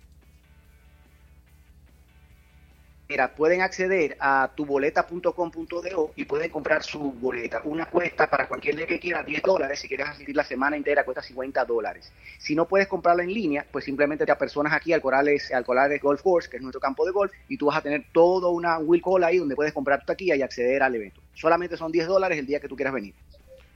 Pueden 3.36 3.60
acceder 3.60 4.16
a 4.18 4.50
tuboleta.com.do 4.56 6.12
y 6.16 6.24
pueden 6.24 6.50
comprar 6.50 6.82
su 6.82 7.12
boleta. 7.12 7.60
Una 7.64 7.86
cuesta 7.86 8.28
para 8.28 8.48
cualquier 8.48 8.74
día 8.76 8.86
que 8.86 8.98
quiera 8.98 9.22
10 9.22 9.42
dólares. 9.42 9.78
Si 9.78 9.86
quieres 9.86 10.08
asistir 10.08 10.34
la 10.34 10.42
semana 10.42 10.76
entera, 10.76 11.04
cuesta 11.04 11.22
50 11.22 11.64
dólares. 11.64 12.12
Si 12.38 12.56
no 12.56 12.66
puedes 12.66 12.88
comprarla 12.88 13.22
en 13.22 13.32
línea, 13.32 13.64
pues 13.70 13.84
simplemente 13.84 14.26
te 14.26 14.32
apersonas 14.32 14.72
aquí 14.72 14.92
al 14.92 15.00
Corales, 15.00 15.52
al 15.52 15.64
Corales 15.64 16.02
Golf 16.02 16.22
Course, 16.22 16.50
que 16.50 16.56
es 16.56 16.62
nuestro 16.62 16.80
campo 16.80 17.06
de 17.06 17.12
golf, 17.12 17.32
y 17.48 17.56
tú 17.56 17.66
vas 17.66 17.76
a 17.76 17.82
tener 17.82 18.06
todo 18.12 18.50
una 18.50 18.78
will 18.78 19.00
call 19.00 19.22
ahí 19.22 19.38
donde 19.38 19.54
puedes 19.54 19.72
comprar 19.72 20.00
tu 20.00 20.06
taquilla 20.06 20.34
y 20.34 20.42
acceder 20.42 20.82
al 20.82 20.94
evento. 20.94 21.20
Solamente 21.34 21.76
son 21.76 21.92
10 21.92 22.08
dólares 22.08 22.36
el 22.36 22.46
día 22.46 22.58
que 22.58 22.68
tú 22.68 22.74
quieras 22.74 22.94
venir. 22.94 23.14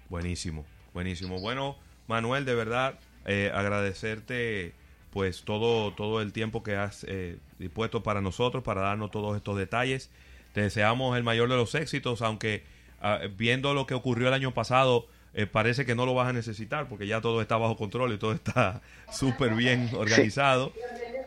Buenísimo, 0.09 0.65
buenísimo. 0.93 1.39
Bueno, 1.39 1.77
Manuel, 2.09 2.45
de 2.45 2.55
verdad, 2.57 2.99
eh, 3.25 3.53
agradecerte 3.55 4.75
pues 5.11 5.45
todo, 5.45 5.95
todo 5.95 6.21
el 6.21 6.33
tiempo 6.33 6.63
que 6.63 6.77
has 6.77 7.05
eh, 7.09 7.39
dispuesto 7.59 8.03
para 8.03 8.21
nosotros, 8.21 8.63
para 8.63 8.83
darnos 8.83 9.11
todos 9.11 9.37
estos 9.37 9.57
detalles. 9.57 10.11
Te 10.53 10.63
deseamos 10.63 11.17
el 11.17 11.25
mayor 11.25 11.49
de 11.49 11.57
los 11.57 11.75
éxitos, 11.75 12.23
aunque 12.23 12.65
ah, 13.01 13.21
viendo 13.37 13.75
lo 13.75 13.87
que 13.87 13.95
ocurrió 13.95 14.29
el 14.29 14.35
año 14.35 14.55
pasado, 14.55 15.07
eh, 15.35 15.47
parece 15.47 15.85
que 15.85 15.95
no 15.95 16.07
lo 16.07 16.15
vas 16.15 16.29
a 16.29 16.33
necesitar 16.33 16.89
porque 16.89 17.07
ya 17.07 17.21
todo 17.21 17.43
está 17.43 17.57
bajo 17.57 17.77
control 17.77 18.13
y 18.13 18.19
todo 18.19 18.33
está 18.33 18.83
súper 19.13 19.55
bien 19.55 19.91
organizado. 19.95 20.73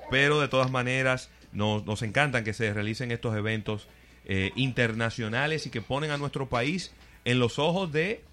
Pero 0.10 0.40
de 0.40 0.48
todas 0.48 0.72
maneras, 0.72 1.30
nos, 1.54 1.86
nos 1.86 2.02
encantan 2.02 2.44
que 2.44 2.54
se 2.54 2.74
realicen 2.74 3.12
estos 3.12 3.36
eventos 3.36 3.88
eh, 4.26 4.52
internacionales 4.56 5.66
y 5.66 5.70
que 5.70 5.82
ponen 5.82 6.12
a 6.12 6.18
nuestro 6.18 6.48
país 6.48 6.92
en 7.26 7.40
los 7.40 7.60
ojos 7.60 7.92
de 7.92 8.24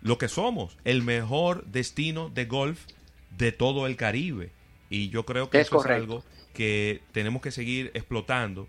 lo 0.00 0.18
que 0.18 0.28
somos, 0.28 0.76
el 0.84 1.02
mejor 1.02 1.64
destino 1.66 2.30
de 2.30 2.46
golf 2.46 2.86
de 3.36 3.52
todo 3.52 3.86
el 3.86 3.96
Caribe. 3.96 4.50
Y 4.90 5.10
yo 5.10 5.24
creo 5.26 5.50
que 5.50 5.60
eso 5.60 5.80
es 5.80 5.90
algo 5.90 6.24
que 6.58 7.02
tenemos 7.12 7.40
que 7.40 7.52
seguir 7.52 7.92
explotando 7.94 8.66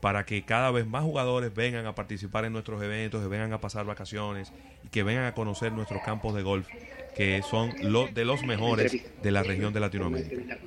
para 0.00 0.26
que 0.26 0.44
cada 0.44 0.72
vez 0.72 0.84
más 0.84 1.04
jugadores 1.04 1.54
vengan 1.54 1.86
a 1.86 1.94
participar 1.94 2.44
en 2.44 2.52
nuestros 2.52 2.82
eventos, 2.82 3.22
que 3.22 3.28
vengan 3.28 3.52
a 3.52 3.60
pasar 3.60 3.86
vacaciones 3.86 4.52
y 4.82 4.88
que 4.88 5.04
vengan 5.04 5.26
a 5.26 5.32
conocer 5.32 5.70
nuestros 5.70 6.02
campos 6.02 6.34
de 6.34 6.42
golf, 6.42 6.66
que 7.14 7.40
son 7.48 7.72
los 7.82 8.12
de 8.14 8.24
los 8.24 8.42
mejores 8.42 9.00
de 9.22 9.30
la 9.30 9.44
región 9.44 9.72
de 9.72 9.78
Latinoamérica. 9.78 10.58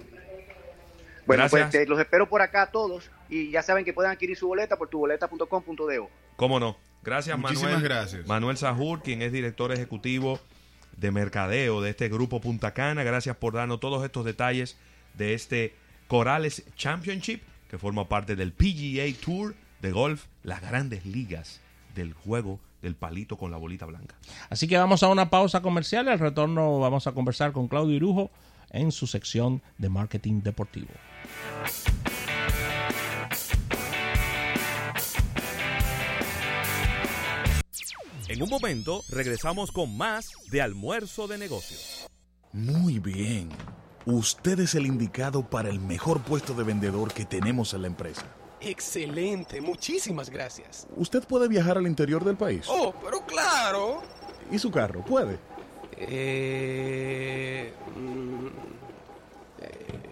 Bueno, 1.25 1.43
pues 1.49 1.89
los 1.89 1.99
espero 1.99 2.29
por 2.29 2.41
acá 2.41 2.71
todos 2.71 3.11
y 3.27 3.51
ya 3.51 3.61
saben 3.61 3.83
que 3.83 3.91
pueden 3.91 4.11
adquirir 4.13 4.37
su 4.37 4.47
boleta 4.47 4.77
por 4.77 4.87
tuboleta.com.do. 4.87 6.09
¿Cómo 6.37 6.61
no? 6.61 6.77
Gracias 7.03 7.37
Muchísimas 7.37 7.73
Manuel. 7.73 7.89
gracias. 7.89 8.25
Manuel 8.25 8.55
Sajur, 8.55 9.01
quien 9.01 9.21
es 9.21 9.33
director 9.33 9.73
ejecutivo 9.73 10.39
de 10.95 11.11
mercadeo 11.11 11.81
de 11.81 11.89
este 11.89 12.07
grupo 12.07 12.39
Punta 12.39 12.73
Cana. 12.73 13.03
Gracias 13.03 13.35
por 13.35 13.51
darnos 13.51 13.81
todos 13.81 14.05
estos 14.05 14.23
detalles 14.23 14.77
de 15.15 15.33
este 15.33 15.82
Corales 16.13 16.63
Championship 16.75 17.41
que 17.67 17.79
forma 17.79 18.07
parte 18.07 18.35
del 18.35 18.53
PGA 18.53 19.11
Tour 19.19 19.55
de 19.81 19.91
golf, 19.91 20.25
las 20.43 20.61
grandes 20.61 21.07
ligas 21.07 21.59
del 21.95 22.13
juego 22.13 22.59
del 22.83 22.93
palito 22.93 23.35
con 23.35 23.49
la 23.49 23.57
bolita 23.57 23.87
blanca. 23.87 24.15
Así 24.51 24.67
que 24.67 24.77
vamos 24.77 25.01
a 25.01 25.07
una 25.07 25.31
pausa 25.31 25.63
comercial. 25.63 26.07
Al 26.07 26.19
retorno 26.19 26.77
vamos 26.77 27.07
a 27.07 27.13
conversar 27.13 27.51
con 27.51 27.67
Claudio 27.67 27.95
Irujo 27.95 28.29
en 28.69 28.91
su 28.91 29.07
sección 29.07 29.63
de 29.79 29.89
marketing 29.89 30.43
deportivo. 30.43 30.91
En 38.27 38.43
un 38.43 38.49
momento 38.49 39.03
regresamos 39.09 39.71
con 39.71 39.97
más 39.97 40.29
de 40.51 40.61
almuerzo 40.61 41.27
de 41.27 41.39
negocios. 41.39 42.07
Muy 42.51 42.99
bien. 42.99 43.49
Usted 44.05 44.59
es 44.59 44.75
el 44.75 44.85
indicado 44.85 45.43
para 45.43 45.69
el 45.69 45.79
mejor 45.79 46.21
puesto 46.21 46.53
de 46.53 46.63
vendedor 46.63 47.13
que 47.13 47.23
tenemos 47.23 47.73
en 47.73 47.83
la 47.83 47.87
empresa. 47.87 48.23
Excelente, 48.59 49.61
muchísimas 49.61 50.29
gracias. 50.29 50.87
¿Usted 50.95 51.23
puede 51.23 51.47
viajar 51.47 51.77
al 51.77 51.87
interior 51.87 52.23
del 52.23 52.35
país? 52.35 52.65
Oh, 52.67 52.93
pero 53.03 53.25
claro. 53.25 54.01
¿Y 54.51 54.59
su 54.59 54.71
carro? 54.71 55.03
¿Puede? 55.05 55.39
Eh... 55.97 57.73
Mm, 57.95 58.47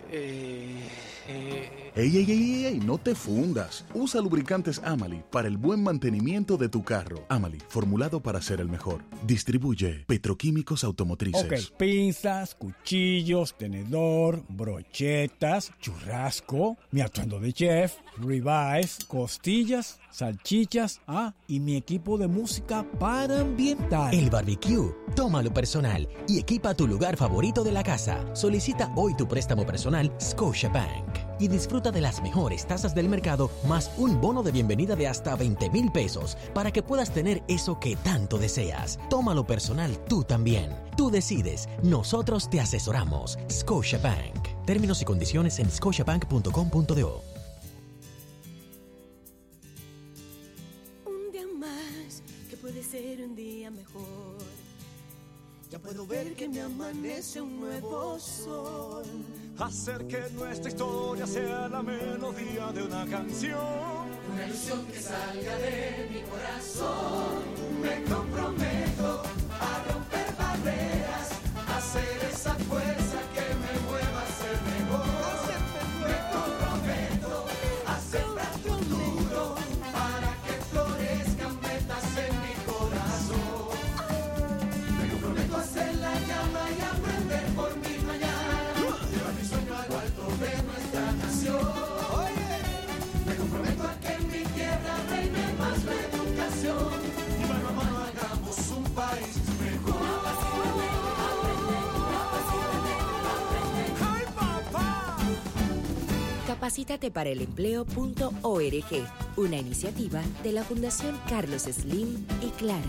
eh, 0.09 0.89
eh 1.27 1.60
Ey, 1.93 2.15
ey, 2.15 2.31
ey, 2.31 2.65
ey, 2.67 2.79
no 2.79 2.97
te 2.97 3.13
fundas. 3.15 3.83
Usa 3.93 4.21
lubricantes 4.21 4.79
Amali 4.85 5.21
para 5.29 5.49
el 5.49 5.57
buen 5.57 5.83
mantenimiento 5.83 6.55
de 6.55 6.69
tu 6.69 6.85
carro. 6.85 7.25
Amali, 7.27 7.57
formulado 7.67 8.21
para 8.21 8.41
ser 8.41 8.61
el 8.61 8.69
mejor. 8.69 9.03
Distribuye 9.27 10.05
Petroquímicos 10.07 10.85
Automotrices. 10.85 11.69
Pinzas, 11.71 12.55
cuchillos, 12.55 13.57
tenedor, 13.57 14.41
brochetas, 14.47 15.73
churrasco, 15.81 16.77
mi 16.91 17.01
atuendo 17.01 17.41
de 17.41 17.51
chef, 17.51 17.95
ribeyes, 18.17 18.99
costillas, 19.09 19.99
salchichas, 20.11 21.01
ah, 21.07 21.33
y 21.47 21.59
mi 21.59 21.75
equipo 21.75 22.17
de 22.17 22.27
música 22.27 22.85
para 22.99 23.39
ambientar. 23.39 24.13
El 24.13 24.29
barbecue, 24.29 24.95
tómalo 25.15 25.53
personal 25.53 26.07
y 26.27 26.39
equipa 26.39 26.73
tu 26.73 26.87
lugar 26.87 27.17
favorito 27.17 27.63
de 27.63 27.71
la 27.71 27.83
casa. 27.83 28.23
Solicita 28.35 28.91
hoy 28.95 29.15
tu 29.15 29.27
préstamo 29.27 29.65
personal 29.65 30.11
Scotiabank 30.19 31.17
y 31.39 31.47
disfruta 31.47 31.91
de 31.91 32.01
las 32.01 32.21
mejores 32.21 32.67
tasas 32.67 32.93
del 32.93 33.09
mercado 33.09 33.49
más 33.67 33.91
un 33.97 34.21
bono 34.21 34.43
de 34.43 34.51
bienvenida 34.51 34.95
de 34.95 35.07
hasta 35.07 35.35
20 35.35 35.69
mil 35.71 35.91
pesos 35.91 36.37
para 36.53 36.71
que 36.71 36.83
puedas 36.83 37.11
tener 37.11 37.43
eso 37.47 37.79
que 37.79 37.95
tanto 37.95 38.37
deseas. 38.37 38.99
Tómalo 39.09 39.45
personal 39.45 39.97
tú 40.07 40.23
también. 40.23 40.75
Tú 40.95 41.09
decides, 41.09 41.67
nosotros 41.83 42.49
te 42.49 42.59
asesoramos. 42.59 43.39
Scotiabank. 43.49 44.65
Términos 44.65 45.01
y 45.01 45.05
condiciones 45.05 45.59
en 45.59 45.69
scotiabank.com.do. 45.69 47.30
me 56.51 56.61
amanece 56.61 57.41
un 57.41 57.59
nuevo 57.61 58.19
sol 58.19 59.05
hacer 59.57 60.05
que 60.07 60.21
nuestra 60.35 60.69
historia 60.69 61.25
sea 61.25 61.67
la 61.69 61.81
melodía 61.81 62.71
de 62.73 62.83
una 62.83 63.05
canción. 63.05 63.59
una 64.33 64.45
ilusión 64.45 64.85
que 64.87 64.99
salga 64.99 65.55
de 65.57 66.09
mi 66.11 66.21
corazón. 66.21 67.43
Me 67.81 68.03
comprometo 68.03 68.80
Capacítate 106.71 107.11
para 107.11 107.29
el 107.29 107.41
una 109.35 109.57
iniciativa 109.57 110.21
de 110.41 110.53
la 110.53 110.63
Fundación 110.63 111.19
Carlos 111.27 111.63
Slim 111.63 112.25
y 112.41 112.49
Claro. 112.51 112.87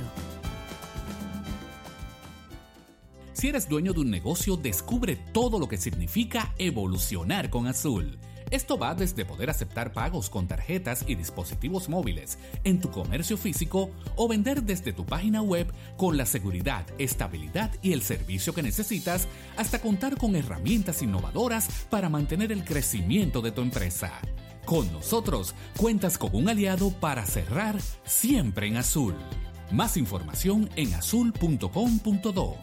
Si 3.33 3.49
eres 3.49 3.69
dueño 3.69 3.93
de 3.93 3.99
un 3.99 4.11
negocio, 4.13 4.57
descubre 4.57 5.17
todo 5.33 5.59
lo 5.59 5.67
que 5.67 5.79
significa 5.79 6.55
evolucionar 6.59 7.51
con 7.51 7.67
Azul. 7.67 8.21
Esto 8.53 8.77
va 8.77 8.95
desde 8.95 9.25
poder 9.25 9.49
aceptar 9.49 9.95
pagos 9.95 10.29
con 10.29 10.47
tarjetas 10.47 11.07
y 11.09 11.15
dispositivos 11.15 11.89
móviles 11.89 12.37
en 12.65 12.81
tu 12.81 12.91
comercio 12.91 13.39
físico 13.39 13.91
o 14.15 14.29
vender 14.29 14.63
desde 14.63 14.93
tu 14.93 15.07
página 15.07 15.41
web 15.41 15.73
con 15.97 16.19
la 16.19 16.27
seguridad, 16.27 16.85
estabilidad 16.99 17.71
y 17.81 17.95
el 17.95 18.03
servicio 18.03 18.53
que 18.53 18.63
necesitas 18.63 19.27
hasta 19.57 19.81
contar 19.81 20.19
con 20.19 20.37
herramientas 20.37 21.01
innovadoras 21.01 21.87
para 21.89 22.11
mantener 22.11 22.53
el 22.53 22.63
crecimiento 22.63 23.41
de 23.41 23.53
tu 23.53 23.63
empresa. 23.63 24.13
Con 24.67 24.93
nosotros 24.93 25.55
cuentas 25.79 26.19
con 26.19 26.35
un 26.35 26.51
aliado 26.51 26.91
para 26.91 27.25
cerrar 27.25 27.81
siempre 28.05 28.67
en 28.67 28.77
azul. 28.77 29.15
Más 29.71 29.97
información 29.97 30.69
en 30.77 30.93
azul.com.do. 30.93 32.59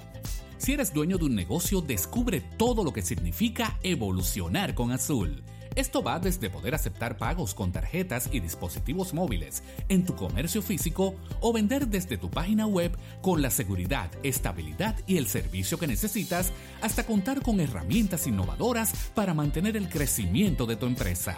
Si 0.60 0.74
eres 0.74 0.94
dueño 0.94 1.18
de 1.18 1.26
un 1.26 1.34
negocio, 1.34 1.82
descubre 1.82 2.42
todo 2.42 2.84
lo 2.84 2.94
que 2.94 3.02
significa 3.02 3.80
evolucionar 3.82 4.76
con 4.76 4.92
Azul. 4.92 5.42
Esto 5.80 6.04
va 6.04 6.20
desde 6.20 6.50
poder 6.50 6.76
aceptar 6.76 7.18
pagos 7.18 7.54
con 7.54 7.72
tarjetas 7.72 8.28
y 8.34 8.42
dispositivos 8.42 9.14
móviles 9.14 9.64
en 9.88 10.04
tu 10.04 10.14
comercio 10.14 10.62
físico 10.62 11.16
o 11.40 11.54
vender 11.54 11.88
desde 11.88 12.18
tu 12.18 12.30
página 12.30 12.68
web 12.68 12.92
con 13.22 13.42
la 13.42 13.50
seguridad, 13.50 14.12
estabilidad 14.22 14.98
y 15.08 15.16
el 15.16 15.28
servicio 15.28 15.80
que 15.80 15.88
necesitas 15.88 16.52
hasta 16.82 17.06
contar 17.06 17.42
con 17.42 17.62
herramientas 17.62 18.28
innovadoras 18.28 18.92
para 19.16 19.34
mantener 19.34 19.78
el 19.78 19.88
crecimiento 19.88 20.66
de 20.66 20.76
tu 20.76 20.86
empresa. 20.86 21.38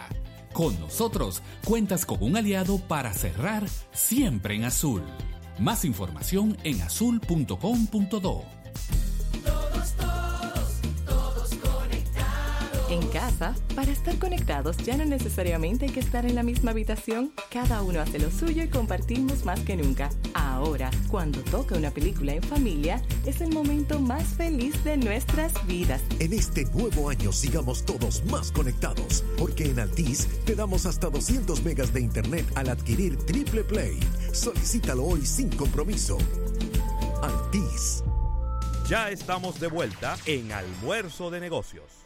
Con 0.52 0.76
nosotros 0.80 1.40
cuentas 1.64 2.04
con 2.04 2.20
un 2.20 2.36
aliado 2.36 2.78
para 2.80 3.14
cerrar 3.14 3.68
siempre 3.92 4.56
en 4.56 4.64
azul. 4.64 5.04
Más 5.60 5.84
información 5.84 6.56
en 6.64 6.82
azul.com.do. 6.82 8.61
En 12.92 13.08
casa, 13.08 13.54
para 13.74 13.90
estar 13.90 14.18
conectados 14.18 14.76
ya 14.76 14.98
no 14.98 15.06
necesariamente 15.06 15.86
hay 15.86 15.92
que 15.92 16.00
estar 16.00 16.26
en 16.26 16.34
la 16.34 16.42
misma 16.42 16.72
habitación. 16.72 17.32
Cada 17.50 17.80
uno 17.80 18.02
hace 18.02 18.18
lo 18.18 18.30
suyo 18.30 18.62
y 18.64 18.68
compartimos 18.68 19.46
más 19.46 19.60
que 19.60 19.78
nunca. 19.78 20.10
Ahora, 20.34 20.90
cuando 21.08 21.40
toca 21.40 21.74
una 21.74 21.90
película 21.90 22.34
en 22.34 22.42
familia, 22.42 23.02
es 23.24 23.40
el 23.40 23.48
momento 23.48 23.98
más 23.98 24.24
feliz 24.34 24.84
de 24.84 24.98
nuestras 24.98 25.54
vidas. 25.66 26.02
En 26.18 26.34
este 26.34 26.66
nuevo 26.66 27.08
año 27.08 27.32
sigamos 27.32 27.82
todos 27.86 28.22
más 28.26 28.52
conectados, 28.52 29.24
porque 29.38 29.70
en 29.70 29.80
Altis 29.80 30.28
te 30.44 30.54
damos 30.54 30.84
hasta 30.84 31.08
200 31.08 31.64
megas 31.64 31.94
de 31.94 32.02
internet 32.02 32.44
al 32.56 32.68
adquirir 32.68 33.16
Triple 33.24 33.64
Play. 33.64 33.98
Solicítalo 34.34 35.04
hoy 35.04 35.24
sin 35.24 35.48
compromiso. 35.48 36.18
Altis. 37.22 38.04
Ya 38.86 39.08
estamos 39.08 39.58
de 39.60 39.68
vuelta 39.68 40.18
en 40.26 40.52
Almuerzo 40.52 41.30
de 41.30 41.40
Negocios. 41.40 42.01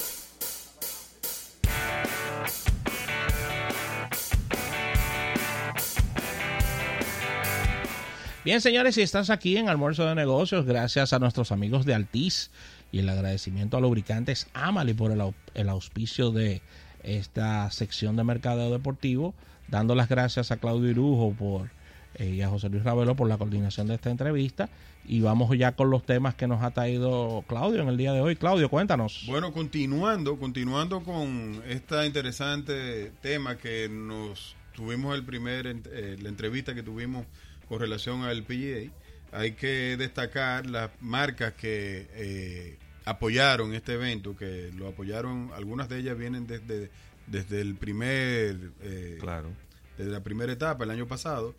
Bien, 8.46 8.60
señores, 8.60 8.94
si 8.94 9.02
estás 9.02 9.28
aquí 9.30 9.56
en 9.56 9.68
Almuerzo 9.68 10.06
de 10.06 10.14
Negocios, 10.14 10.66
gracias 10.66 11.12
a 11.12 11.18
nuestros 11.18 11.50
amigos 11.50 11.84
de 11.84 11.94
Altiz 11.94 12.52
y 12.92 13.00
el 13.00 13.08
agradecimiento 13.08 13.76
a 13.76 13.80
Lubricantes 13.80 14.46
Amali 14.54 14.94
por 14.94 15.10
el, 15.10 15.18
au- 15.20 15.34
el 15.54 15.68
auspicio 15.68 16.30
de 16.30 16.62
esta 17.02 17.68
sección 17.72 18.14
de 18.14 18.22
mercadeo 18.22 18.70
deportivo, 18.70 19.34
dando 19.66 19.96
las 19.96 20.08
gracias 20.08 20.52
a 20.52 20.58
Claudio 20.58 20.88
Irujo 20.90 21.34
por, 21.36 21.70
eh, 22.14 22.30
y 22.36 22.42
a 22.42 22.48
José 22.48 22.68
Luis 22.68 22.84
Ravelo 22.84 23.16
por 23.16 23.28
la 23.28 23.36
coordinación 23.36 23.88
de 23.88 23.96
esta 23.96 24.10
entrevista. 24.10 24.68
Y 25.04 25.22
vamos 25.22 25.50
ya 25.58 25.72
con 25.72 25.90
los 25.90 26.06
temas 26.06 26.36
que 26.36 26.46
nos 26.46 26.62
ha 26.62 26.70
traído 26.70 27.44
Claudio 27.48 27.82
en 27.82 27.88
el 27.88 27.96
día 27.96 28.12
de 28.12 28.20
hoy. 28.20 28.36
Claudio, 28.36 28.68
cuéntanos. 28.68 29.24
Bueno, 29.26 29.52
continuando, 29.52 30.36
continuando 30.38 31.02
con 31.02 31.60
este 31.66 32.06
interesante 32.06 33.10
tema 33.22 33.58
que 33.58 33.88
nos 33.88 34.54
tuvimos 34.72 35.16
el 35.16 35.24
primer 35.24 35.66
eh, 35.66 36.16
la 36.22 36.28
entrevista 36.28 36.76
que 36.76 36.84
tuvimos 36.84 37.26
con 37.68 37.80
relación 37.80 38.22
al 38.22 38.42
PGA, 38.44 38.90
hay 39.32 39.52
que 39.52 39.96
destacar 39.96 40.66
las 40.66 40.90
marcas 41.00 41.52
que 41.54 42.06
eh, 42.14 42.78
apoyaron 43.04 43.74
este 43.74 43.94
evento, 43.94 44.36
que 44.36 44.70
lo 44.76 44.88
apoyaron, 44.88 45.50
algunas 45.54 45.88
de 45.88 45.98
ellas 45.98 46.16
vienen 46.16 46.46
desde, 46.46 46.90
desde 47.26 47.60
el 47.60 47.74
primer, 47.74 48.70
eh, 48.82 49.16
Claro. 49.20 49.50
desde 49.98 50.10
la 50.10 50.22
primera 50.22 50.52
etapa 50.52 50.84
el 50.84 50.90
año 50.90 51.06
pasado. 51.06 51.54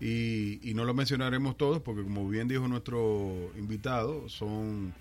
Y, 0.00 0.58
y 0.68 0.74
no 0.74 0.84
lo 0.84 0.92
mencionaremos 0.92 1.56
todos 1.56 1.80
porque 1.80 2.02
como 2.02 2.28
bien 2.28 2.48
dijo 2.48 2.66
nuestro 2.66 3.52
invitado, 3.56 4.28
son 4.28 4.92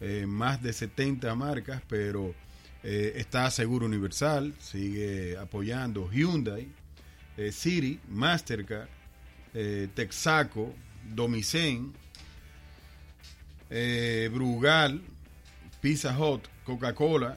eh, 0.00 0.26
más 0.26 0.62
de 0.62 0.72
70 0.74 1.34
marcas, 1.34 1.82
pero 1.88 2.34
eh, 2.82 3.14
está 3.16 3.50
Seguro 3.50 3.86
Universal, 3.86 4.54
sigue 4.60 5.36
apoyando 5.38 6.08
Hyundai, 6.10 6.68
City, 7.50 7.98
Mastercard, 8.10 8.88
eh, 9.54 9.88
Texaco, 9.94 10.74
Domicen, 11.14 11.92
eh, 13.68 14.30
Brugal, 14.32 15.02
Pizza 15.80 16.16
Hut, 16.18 16.46
Coca-Cola, 16.64 17.36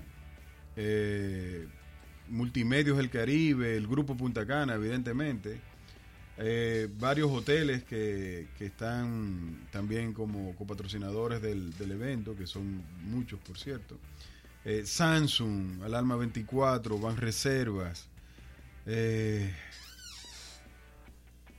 eh, 0.75 1.67
Multimedios 2.30 2.97
del 2.97 3.10
Caribe, 3.10 3.75
el 3.75 3.88
Grupo 3.88 4.15
Punta 4.15 4.45
Cana, 4.45 4.75
evidentemente, 4.75 5.60
varios 6.97 7.32
hoteles 7.32 7.84
que, 7.84 8.47
que 8.58 8.65
están 8.65 9.67
también 9.71 10.12
como 10.12 10.54
copatrocinadores 10.56 11.41
del, 11.41 11.71
del 11.78 11.91
evento, 11.91 12.36
que 12.36 12.45
son 12.47 12.84
muchos, 13.04 13.39
por 13.39 13.58
cierto. 13.58 13.97
Samsung, 14.84 15.84
Alarma 15.84 16.15
24, 16.15 16.97
Ban 16.97 17.15
Reservas, 17.17 18.08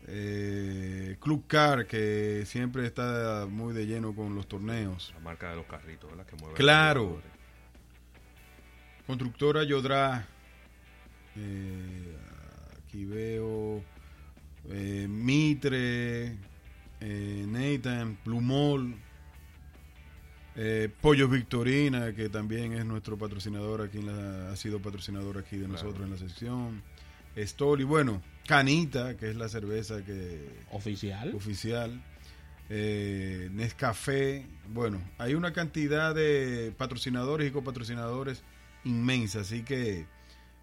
eh, 0.09 1.17
Club 1.21 1.47
Car, 1.47 1.87
que 1.87 2.45
siempre 2.47 2.87
está 2.87 3.47
muy 3.51 3.75
de 3.75 3.87
lleno 3.87 4.15
con 4.15 4.35
los 4.35 4.47
torneos. 4.47 5.13
La 5.15 5.21
marca 5.21 5.51
de 5.51 5.57
los 5.57 5.67
carritos, 5.67 6.09
¿verdad? 6.11 6.27
Que 6.27 6.37
mueve 6.37 6.55
Claro. 6.55 7.21
Constructora 9.07 9.63
Yodra. 9.65 10.27
eh, 11.37 12.17
aquí 12.79 13.05
veo 13.05 13.83
eh, 14.71 15.07
Mitre, 15.09 16.37
eh, 17.01 17.45
Nathan, 17.47 18.17
Plumol, 18.25 18.95
Pollos 21.03 21.31
Victorina, 21.31 22.15
que 22.15 22.31
también 22.31 22.73
es 22.73 22.85
nuestro 22.87 23.19
patrocinador 23.19 23.83
aquí, 23.83 23.99
en 23.99 24.07
la, 24.07 24.51
ha 24.53 24.57
sido 24.57 24.81
patrocinador 24.81 25.37
aquí 25.37 25.59
de 25.59 25.69
nosotros 25.69 26.03
en 26.05 26.11
la 26.13 26.17
sección. 26.17 26.83
Stoli, 27.37 27.85
bueno, 27.85 28.23
Canita, 28.47 29.17
que 29.17 29.31
es 29.31 29.37
la 29.37 29.49
cerveza 29.49 30.05
que 30.05 30.49
oficial. 30.71 31.35
Oficial. 31.35 32.03
Eh, 32.69 33.49
Nescafé. 33.53 34.47
Bueno, 34.69 35.01
hay 35.19 35.35
una 35.35 35.53
cantidad 35.53 36.15
de 36.15 36.73
patrocinadores 36.77 37.49
y 37.49 37.53
copatrocinadores 37.53 38.43
inmensa, 38.85 39.41
así 39.41 39.63
que 39.63 40.07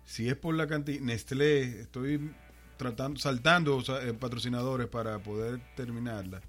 si 0.05 0.27
es 0.27 0.35
por 0.35 0.55
la 0.55 0.67
cantidad, 0.67 1.01
Nestlé, 1.01 1.81
estoy 1.81 2.31
tratando, 2.77 3.19
saltando 3.19 3.77
o 3.77 3.81
sea, 3.81 4.01
eh, 4.03 4.13
patrocinadores 4.13 4.87
para 4.87 5.19
poder 5.19 5.61
terminarla, 5.75 6.41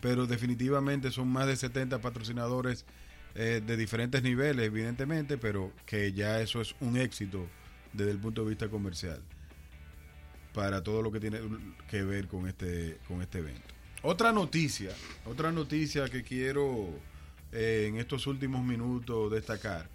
pero 0.00 0.26
definitivamente 0.26 1.10
son 1.10 1.28
más 1.28 1.46
de 1.46 1.56
70 1.56 2.00
patrocinadores 2.00 2.84
eh, 3.34 3.62
de 3.64 3.76
diferentes 3.76 4.22
niveles, 4.22 4.66
evidentemente, 4.66 5.38
pero 5.38 5.72
que 5.86 6.12
ya 6.12 6.40
eso 6.40 6.60
es 6.60 6.74
un 6.80 6.96
éxito 6.96 7.46
desde 7.92 8.10
el 8.10 8.18
punto 8.18 8.42
de 8.42 8.50
vista 8.50 8.68
comercial. 8.68 9.22
Para 10.52 10.82
todo 10.82 11.02
lo 11.02 11.12
que 11.12 11.20
tiene 11.20 11.40
que 11.90 12.02
ver 12.02 12.28
con 12.28 12.48
este, 12.48 12.98
con 13.06 13.22
este 13.22 13.38
evento. 13.38 13.74
Otra 14.02 14.32
noticia, 14.32 14.92
otra 15.24 15.50
noticia 15.50 16.08
que 16.08 16.22
quiero 16.22 16.88
eh, 17.52 17.86
en 17.88 17.96
estos 17.96 18.26
últimos 18.26 18.64
minutos 18.64 19.32
destacar, 19.32 19.88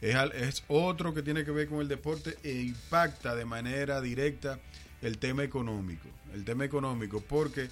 es, 0.00 0.64
otro 0.68 1.12
que 1.12 1.22
tiene 1.22 1.44
que 1.44 1.50
ver 1.50 1.68
con 1.68 1.80
el 1.80 1.88
deporte 1.88 2.38
e 2.42 2.62
impacta 2.62 3.34
de 3.34 3.44
manera 3.44 4.00
directa 4.00 4.58
el 5.02 5.18
tema 5.18 5.44
económico. 5.44 6.08
El 6.32 6.44
tema 6.44 6.64
económico, 6.64 7.20
porque, 7.20 7.68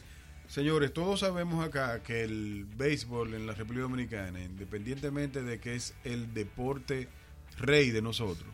señores, 0.46 0.92
todos 0.92 1.20
sabemos 1.20 1.64
acá 1.64 2.03
que 2.03 2.22
el 2.22 2.66
béisbol 2.77 3.33
en 3.35 3.46
la 3.46 3.55
República 3.55 3.83
Dominicana, 3.83 4.42
independientemente 4.42 5.42
de 5.42 5.59
que 5.59 5.74
es 5.74 5.94
el 6.05 6.35
deporte 6.35 7.09
rey 7.57 7.90
de 7.90 8.03
nosotros, 8.03 8.48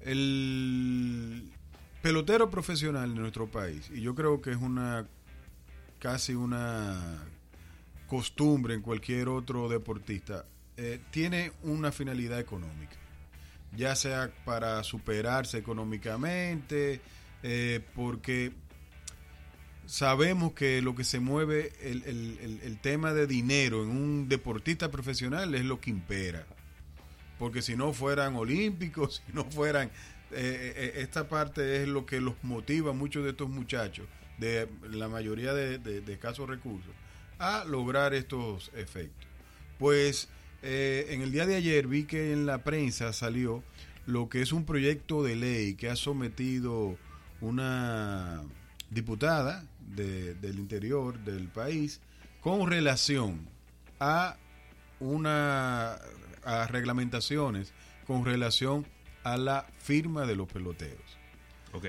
el 0.00 1.51
pelotero 2.02 2.50
profesional 2.50 3.14
de 3.14 3.20
nuestro 3.20 3.46
país, 3.50 3.90
y 3.94 4.00
yo 4.00 4.14
creo 4.14 4.40
que 4.40 4.50
es 4.50 4.56
una 4.58 5.06
casi 5.98 6.34
una 6.34 7.22
costumbre 8.08 8.74
en 8.74 8.82
cualquier 8.82 9.28
otro 9.28 9.68
deportista, 9.68 10.44
eh, 10.76 11.00
tiene 11.12 11.52
una 11.62 11.92
finalidad 11.92 12.40
económica, 12.40 12.96
ya 13.76 13.94
sea 13.94 14.30
para 14.44 14.82
superarse 14.82 15.58
económicamente, 15.58 17.00
eh, 17.44 17.80
porque 17.94 18.52
sabemos 19.86 20.52
que 20.52 20.82
lo 20.82 20.94
que 20.94 21.04
se 21.04 21.20
mueve, 21.20 21.72
el, 21.80 22.02
el- 22.04 22.38
el- 22.40 22.60
el 22.62 22.78
tema 22.80 23.12
de 23.12 23.26
dinero 23.26 23.82
en 23.82 23.90
un 23.90 24.28
deportista 24.28 24.90
profesional 24.90 25.54
es 25.54 25.64
lo 25.64 25.80
que 25.80 25.90
impera. 25.90 26.46
Porque 27.38 27.62
si 27.62 27.76
no 27.76 27.92
fueran 27.92 28.36
olímpicos, 28.36 29.22
si 29.26 29.32
no 29.32 29.44
fueran... 29.44 29.90
eh, 30.32 30.72
eh, 30.76 30.92
esta 30.96 31.28
parte 31.28 31.82
es 31.82 31.88
lo 31.88 32.04
que 32.06 32.20
los 32.20 32.34
motiva 32.42 32.90
a 32.90 32.94
muchos 32.94 33.24
de 33.24 33.30
estos 33.30 33.48
muchachos, 33.48 34.06
de 34.38 34.68
la 34.90 35.08
mayoría 35.08 35.52
de, 35.54 36.02
escasos 36.12 36.48
recursos, 36.48 36.90
a 37.38 37.64
lograr 37.64 38.14
estos 38.14 38.70
efectos. 38.74 39.28
Pues 39.78 40.28
eh, 40.62 41.06
en 41.10 41.22
el 41.22 41.32
día 41.32 41.46
de 41.46 41.56
ayer 41.56 41.86
vi 41.86 42.04
que 42.04 42.32
en 42.32 42.46
la 42.46 42.58
prensa 42.64 43.12
salió 43.12 43.62
lo 44.06 44.28
que 44.28 44.42
es 44.42 44.52
un 44.52 44.64
proyecto 44.64 45.22
de 45.22 45.36
ley 45.36 45.74
que 45.74 45.88
ha 45.88 45.96
sometido 45.96 46.96
una 47.40 48.42
diputada 48.90 49.64
de- 49.94 50.34
del 50.34 50.58
interior 50.58 51.18
del 51.20 51.48
país 51.48 52.00
con 52.40 52.68
relación 52.70 53.46
a 54.00 54.36
una 55.00 55.98
a 56.44 56.66
reglamentaciones 56.68 57.72
con 58.06 58.24
relación 58.24 58.84
a 59.24 59.36
la 59.36 59.66
firma 59.78 60.26
de 60.26 60.36
los 60.36 60.48
peloteros. 60.48 61.18
Ok. 61.72 61.86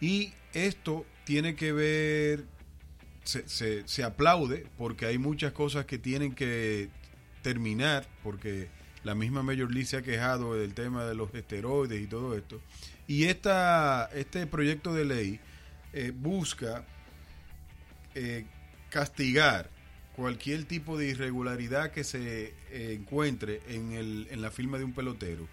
Y 0.00 0.32
esto 0.52 1.06
tiene 1.24 1.54
que 1.54 1.72
ver, 1.72 2.44
se, 3.24 3.48
se, 3.48 3.86
se 3.88 4.04
aplaude 4.04 4.66
porque 4.76 5.06
hay 5.06 5.18
muchas 5.18 5.52
cosas 5.52 5.86
que 5.86 5.98
tienen 5.98 6.34
que 6.34 6.90
terminar, 7.42 8.06
porque 8.22 8.68
la 9.04 9.14
misma 9.14 9.42
Major 9.42 9.70
League 9.70 9.86
se 9.86 9.96
ha 9.96 10.02
quejado 10.02 10.54
del 10.54 10.74
tema 10.74 11.04
de 11.04 11.14
los 11.14 11.32
esteroides 11.32 12.02
y 12.02 12.06
todo 12.06 12.36
esto. 12.36 12.60
Y 13.06 13.24
esta, 13.24 14.10
este 14.12 14.46
proyecto 14.46 14.92
de 14.92 15.04
ley 15.04 15.40
eh, 15.92 16.12
busca 16.14 16.84
eh, 18.14 18.46
castigar 18.90 19.70
cualquier 20.16 20.64
tipo 20.64 20.98
de 20.98 21.08
irregularidad 21.08 21.92
que 21.92 22.02
se 22.02 22.54
eh, 22.70 22.96
encuentre 22.98 23.60
en, 23.68 23.92
el, 23.92 24.26
en 24.30 24.42
la 24.42 24.50
firma 24.50 24.78
de 24.78 24.84
un 24.84 24.92
pelotero, 24.92 25.46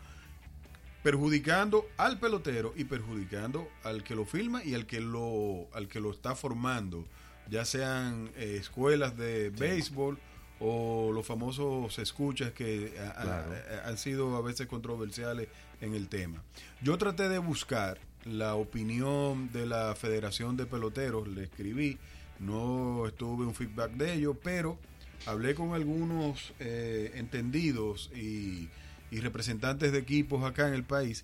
perjudicando 1.03 1.85
al 1.97 2.17
pelotero 2.19 2.73
y 2.75 2.85
perjudicando 2.85 3.67
al 3.83 4.03
que 4.03 4.15
lo 4.15 4.25
firma 4.25 4.63
y 4.63 4.73
al 4.73 4.85
que 4.85 5.01
lo, 5.01 5.67
al 5.73 5.87
que 5.87 5.99
lo 5.99 6.11
está 6.11 6.33
formando, 6.35 7.05
ya 7.49 7.65
sean 7.65 8.31
eh, 8.37 8.57
escuelas 8.59 9.17
de 9.17 9.49
béisbol 9.49 10.17
o 10.59 11.11
los 11.13 11.25
famosos 11.25 11.99
escuchas 11.99 12.53
que 12.53 12.93
a- 12.99 13.09
a- 13.19 13.23
Claro. 13.23 13.51
a- 13.83 13.89
han 13.89 13.97
sido 13.97 14.35
a 14.37 14.41
veces 14.41 14.67
controversiales 14.67 15.49
en 15.81 15.93
el 15.93 16.07
tema. 16.07 16.41
Yo 16.81 16.97
traté 16.97 17.27
de 17.27 17.37
buscar 17.39 17.99
la 18.23 18.55
opinión 18.55 19.51
de 19.51 19.65
la 19.65 19.95
Federación 19.95 20.55
de 20.55 20.65
Peloteros, 20.65 21.27
le 21.27 21.43
escribí, 21.43 21.97
no 22.39 23.05
estuve 23.07 23.45
un 23.45 23.53
feedback 23.53 23.91
de 23.91 24.13
ellos, 24.13 24.37
pero 24.41 24.77
hablé 25.25 25.53
con 25.53 25.73
algunos 25.73 26.53
eh, 26.59 27.11
entendidos 27.15 28.09
y, 28.15 28.69
y 29.13 29.19
representantes 29.19 29.91
de 29.91 29.99
equipos 29.99 30.43
acá 30.43 30.67
en 30.67 30.73
el 30.73 30.83
país. 30.83 31.23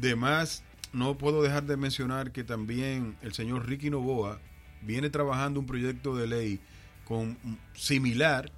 De 0.00 0.16
más, 0.16 0.64
no 0.92 1.16
puedo 1.16 1.42
dejar 1.42 1.64
de 1.64 1.76
mencionar 1.76 2.32
que 2.32 2.42
también 2.42 3.16
el 3.22 3.32
señor 3.32 3.66
Ricky 3.68 3.90
Novoa 3.90 4.40
viene 4.82 5.08
trabajando 5.08 5.60
un 5.60 5.66
proyecto 5.66 6.16
de 6.16 6.26
ley 6.26 6.60
con 7.04 7.38
similar 7.74 8.50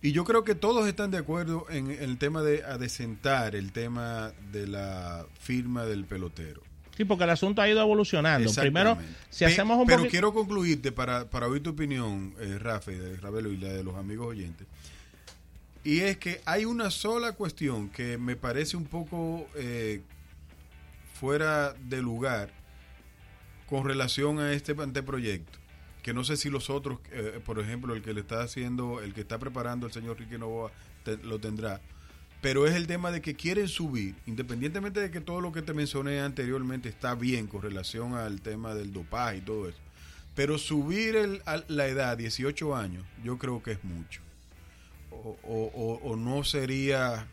y 0.00 0.10
yo 0.10 0.24
creo 0.24 0.42
que 0.42 0.56
todos 0.56 0.88
están 0.88 1.12
de 1.12 1.18
acuerdo 1.18 1.66
en 1.70 1.90
el 1.90 2.18
tema 2.18 2.42
de 2.42 2.64
adecentar 2.64 3.54
el 3.54 3.70
tema 3.70 4.32
de 4.50 4.66
la 4.66 5.26
firma 5.38 5.84
del 5.84 6.06
pelotero. 6.06 6.60
Sí, 6.96 7.04
porque 7.04 7.24
el 7.24 7.30
asunto 7.30 7.62
ha 7.62 7.68
ido 7.68 7.80
evolucionando. 7.80 8.52
Primero, 8.52 8.98
si 9.30 9.44
hacemos 9.44 9.78
un 9.78 9.86
Pero 9.86 10.06
quiero 10.08 10.34
concluirte 10.34 10.90
para, 10.92 11.30
para 11.30 11.46
oír 11.46 11.62
tu 11.62 11.70
opinión, 11.70 12.34
eh, 12.40 12.58
Rafa, 12.58 12.90
Ravelo 13.20 13.50
y 13.50 13.56
la 13.58 13.68
de 13.68 13.84
los 13.84 13.94
amigos 13.94 14.26
oyentes. 14.26 14.66
Y 15.84 16.00
es 16.00 16.16
que 16.18 16.40
hay 16.44 16.64
una 16.64 16.90
sola 16.90 17.32
cuestión 17.32 17.88
que 17.88 18.16
me 18.18 18.36
parece 18.36 18.76
un 18.76 18.84
poco 18.84 19.48
eh, 19.56 20.00
fuera 21.14 21.72
de 21.72 22.00
lugar 22.02 22.50
con 23.68 23.84
relación 23.84 24.38
a 24.38 24.52
este 24.52 24.72
anteproyecto. 24.80 25.58
Que 26.02 26.12
no 26.12 26.24
sé 26.24 26.36
si 26.36 26.50
los 26.50 26.68
otros, 26.70 26.98
eh, 27.12 27.40
por 27.44 27.58
ejemplo, 27.60 27.94
el 27.94 28.02
que 28.02 28.12
le 28.12 28.20
está 28.20 28.42
haciendo, 28.42 29.00
el 29.00 29.14
que 29.14 29.20
está 29.20 29.38
preparando 29.38 29.86
el 29.86 29.92
señor 29.92 30.18
Ricky 30.18 30.36
Novoa, 30.38 30.72
lo 31.22 31.38
tendrá. 31.38 31.80
Pero 32.40 32.66
es 32.66 32.74
el 32.74 32.88
tema 32.88 33.12
de 33.12 33.20
que 33.22 33.34
quieren 33.34 33.68
subir, 33.68 34.16
independientemente 34.26 34.98
de 35.00 35.10
que 35.12 35.20
todo 35.20 35.40
lo 35.40 35.52
que 35.52 35.62
te 35.62 35.74
mencioné 35.74 36.20
anteriormente 36.20 36.88
está 36.88 37.14
bien 37.14 37.46
con 37.46 37.62
relación 37.62 38.14
al 38.14 38.40
tema 38.40 38.74
del 38.74 38.92
dopaje 38.92 39.38
y 39.38 39.40
todo 39.42 39.68
eso. 39.68 39.78
Pero 40.34 40.58
subir 40.58 41.14
el- 41.14 41.40
a 41.46 41.62
la 41.68 41.86
edad, 41.86 42.16
18 42.18 42.74
años, 42.74 43.04
yo 43.22 43.38
creo 43.38 43.62
que 43.62 43.72
es 43.72 43.84
mucho. 43.84 44.20
O, 45.24 45.38
o- 45.44 46.00
o- 46.02 46.16
no 46.16 46.42
sería... 46.44 47.26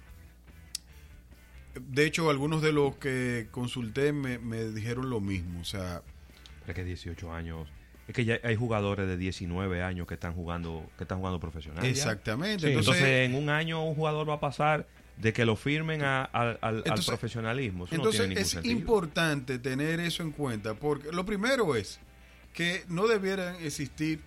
De 1.80 2.06
hecho, 2.06 2.30
algunos 2.30 2.62
de 2.62 2.71
los 2.73 2.95
que 2.97 3.47
consulté 3.52 4.12
me, 4.12 4.38
me 4.39 4.65
dijeron 4.65 5.10
lo 5.10 5.19
mismo. 5.21 5.62
O 5.62 5.65
sea, 5.65 6.02
Es 6.67 6.75
que 6.75 6.84
18 6.84 7.32
años. 7.34 7.67
Es 8.08 8.15
que 8.15 8.25
ya 8.25 8.39
hay 8.43 8.56
jugadores 8.56 9.08
de 9.08 9.17
19 9.17 9.84
años 9.84 10.08
que 10.08 10.15
están 10.15 10.34
jugando 10.34 10.89
que 10.97 11.04
están 11.04 11.19
jugando 11.19 11.39
profesional. 11.39 11.86
Exactamente. 11.86 12.62
Sí, 12.67 12.67
Entonces- 12.73 12.95
Entonces, 12.95 13.30
en 13.30 13.36
un 13.36 13.49
año 13.49 13.84
un 13.86 13.95
jugador 13.95 14.28
va 14.28 14.36
a 14.36 14.39
pasar 14.39 14.88
de 15.17 15.32
que 15.34 15.45
lo 15.45 15.56
firmen 15.56 16.02
a- 16.02 16.23
al, 16.23 16.58
al- 16.62 16.84
profesionalismo. 17.06 17.86
Eso 17.86 17.95
Entonces 17.95 18.21
no 18.21 18.28
tiene 18.28 18.41
es 18.41 18.49
sentido. 18.49 18.73
importante 18.78 19.60
tener 19.60 19.99
eso 19.99 20.23
en 20.23 20.32
cuenta, 20.32 20.73
porque 20.73 21.12
lo 21.12 21.25
primero 21.25 21.75
es 21.75 21.99
que 22.54 22.84
no 22.88 23.08
debieran 23.08 23.56
existir 23.58 24.21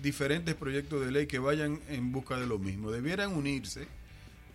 diferentes 0.00 0.54
proyectos 0.54 1.04
de 1.04 1.12
ley 1.12 1.26
que 1.26 1.38
vayan 1.38 1.80
en 1.88 2.12
busca 2.12 2.38
de 2.38 2.46
lo 2.46 2.58
mismo, 2.58 2.90
debieran 2.90 3.32
unirse 3.32 3.86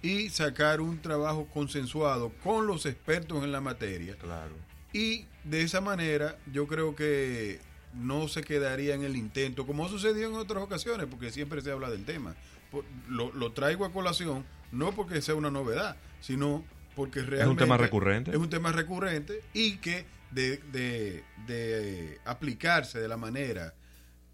y 0.02 0.30
sacar 0.30 0.82
un 0.82 1.00
trabajo 1.02 1.47
consensuado 1.54 2.32
con 2.43 2.67
los 2.67 2.86
expertos 2.86 3.43
en 3.43 3.52
la 3.52 3.62
materia. 3.62 4.15
Claro. 4.15 4.54
Y 4.93 5.26
de 5.43 5.62
esa 5.62 5.82
manera 5.82 6.38
yo 6.52 6.67
creo 6.67 6.95
que 6.95 7.60
no 7.93 8.28
se 8.28 8.43
quedaría 8.43 8.93
en 8.95 9.04
el 9.04 9.15
intento, 9.15 9.65
como 9.65 9.86
ha 9.86 9.89
sucedido 9.89 10.30
en 10.30 10.36
otras 10.36 10.63
ocasiones, 10.63 11.08
porque 11.10 11.32
siempre 11.32 11.62
se 11.62 11.71
habla 11.71 11.89
del 11.89 12.06
tema. 12.06 12.36
Lo, 13.08 13.32
lo 13.34 13.54
traigo 13.54 13.86
a 13.86 13.93
colación, 13.93 14.45
no 14.71 14.91
porque 14.91 15.21
sea 15.21 15.36
una 15.36 15.50
novedad, 15.50 15.95
sino 16.21 16.63
porque 16.95 17.21
realmente... 17.21 17.63
tema 17.63 17.78
recurrente. 17.78 18.32
Es 18.32 18.38
un 18.38 18.50
tema 18.50 18.71
recurrente 18.71 19.41
y 19.54 19.78
que 19.78 20.06
de, 20.32 20.58
de- 20.71 21.23
de 21.47 22.19
aplicarse 22.26 23.00
de 23.00 23.08
la 23.08 23.15
manera 23.17 23.73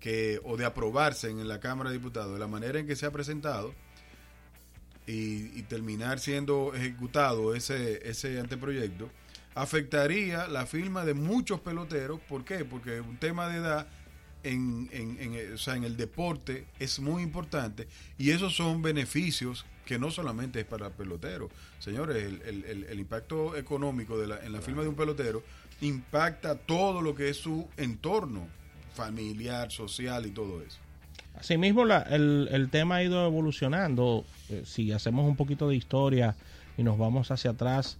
que, 0.04 0.42
o 0.44 0.58
de 0.58 0.66
aprobarse 0.66 1.30
en 1.30 1.48
la 1.48 1.62
Cámara 1.62 1.90
de 1.90 1.98
Diputados, 1.98 2.34
de 2.34 2.40
la 2.40 2.48
manera 2.48 2.78
en 2.78 2.86
que 2.86 2.96
se 2.98 3.06
ha 3.06 3.12
presentado, 3.12 3.74
y, 5.08 5.58
y 5.58 5.64
terminar 5.64 6.20
siendo 6.20 6.74
ejecutado 6.76 7.56
ese, 7.56 8.08
ese 8.10 8.38
anteproyecto, 8.40 9.10
afectaría 9.56 10.48
la 10.48 10.66
firma 10.66 11.06
de 11.06 11.14
muchos 11.14 11.62
peloteros. 11.62 12.20
¿Por 12.28 12.44
qué? 12.44 12.66
Porque 12.66 13.00
un 13.02 13.18
tema 13.18 13.48
de 13.48 13.58
edad 13.60 13.88
en, 14.44 14.90
en, 14.92 15.18
en, 15.20 15.54
o 15.54 15.58
sea, 15.58 15.76
en 15.76 15.86
el 15.86 15.96
deporte 15.96 16.66
es 16.80 17.00
muy 17.00 17.24
importante 17.24 17.88
y 18.18 18.32
esos 18.32 18.56
son 18.56 18.82
beneficios 18.82 19.66
que 19.86 19.98
no 20.00 20.12
solamente 20.12 20.60
es 20.62 20.66
para 20.66 20.88
el 20.88 20.94
pelotero. 20.94 21.50
Señores, 21.80 22.24
el, 22.24 22.42
el- 22.42 22.66
el- 22.66 22.84
el 22.86 23.00
impacto 23.00 23.56
económico 23.56 24.18
de 24.18 24.28
la, 24.28 24.46
en 24.46 24.52
la 24.52 24.62
firma 24.62 24.82
de 24.82 24.90
un 24.90 24.96
pelotero 24.96 25.44
impacta 25.82 26.56
todo 26.56 27.02
lo 27.02 27.14
que 27.16 27.30
es 27.30 27.38
su 27.38 27.70
entorno 27.78 28.48
familiar, 28.94 29.72
social 29.72 30.26
y 30.26 30.32
todo 30.32 30.62
eso. 30.62 30.78
Asimismo, 31.36 31.84
la- 31.86 32.02
el, 32.04 32.48
el 32.52 32.70
tema 32.70 32.96
ha 32.98 33.04
ido 33.04 33.26
evolucionando. 33.26 34.24
Eh, 34.50 34.64
si 34.66 34.92
hacemos 34.92 35.26
un 35.28 35.36
poquito 35.36 35.68
de 35.70 35.76
historia 35.76 36.36
y 36.78 36.84
nos 36.84 36.98
vamos 36.98 37.32
hacia 37.32 37.52
atrás, 37.52 37.98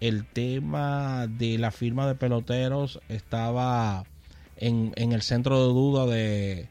el 0.00 0.26
tema 0.26 1.26
de 1.26 1.56
la 1.58 1.70
firma 1.70 2.06
de 2.06 2.14
peloteros 2.14 3.00
estaba 3.08 4.04
en, 4.58 4.92
en 4.96 5.12
el 5.12 5.22
centro 5.22 5.58
de 5.66 5.72
duda 5.72 6.06
de, 6.06 6.68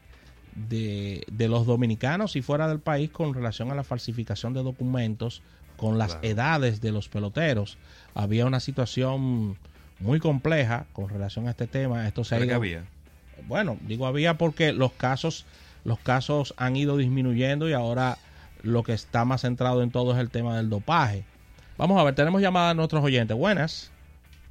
de, 0.54 1.24
de 1.30 1.48
los 1.48 1.66
dominicanos 1.66 2.36
y 2.36 2.42
fuera 2.42 2.68
del 2.68 2.78
país 2.80 3.10
con 3.10 3.34
relación 3.34 3.70
a 3.70 3.74
la 3.74 3.82
falsificación 3.84 4.52
de 4.54 4.62
documentos 4.62 5.42
con 5.76 5.98
las 5.98 6.18
edades 6.22 6.80
de 6.80 6.92
los 6.92 7.08
peloteros. 7.08 7.78
Había 8.14 8.46
una 8.46 8.60
situación 8.60 9.58
muy 9.98 10.20
compleja 10.20 10.86
con 10.92 11.08
relación 11.08 11.48
a 11.48 11.50
este 11.50 11.66
tema. 11.66 12.06
Esto 12.06 12.22
se 12.24 12.36
ha 12.36 12.38
¿Pero 12.38 12.46
qué 12.46 12.52
ido- 12.52 12.56
había? 12.80 12.84
Bueno, 13.46 13.78
digo 13.82 14.06
había 14.06 14.34
porque 14.38 14.72
los 14.72 14.92
casos, 14.92 15.46
los 15.84 15.98
casos 15.98 16.54
han 16.56 16.76
ido 16.76 16.96
disminuyendo 16.96 17.68
y 17.68 17.72
ahora 17.72 18.18
lo 18.62 18.82
que 18.82 18.92
está 18.92 19.24
más 19.24 19.42
centrado 19.42 19.82
en 19.82 19.90
todo 19.90 20.12
es 20.14 20.18
el 20.18 20.30
tema 20.30 20.56
del 20.56 20.70
dopaje. 20.70 21.24
Vamos 21.76 22.00
a 22.00 22.04
ver, 22.04 22.14
tenemos 22.14 22.40
llamada 22.40 22.70
a 22.70 22.74
nuestros 22.74 23.04
oyentes. 23.04 23.36
Buenas. 23.36 23.92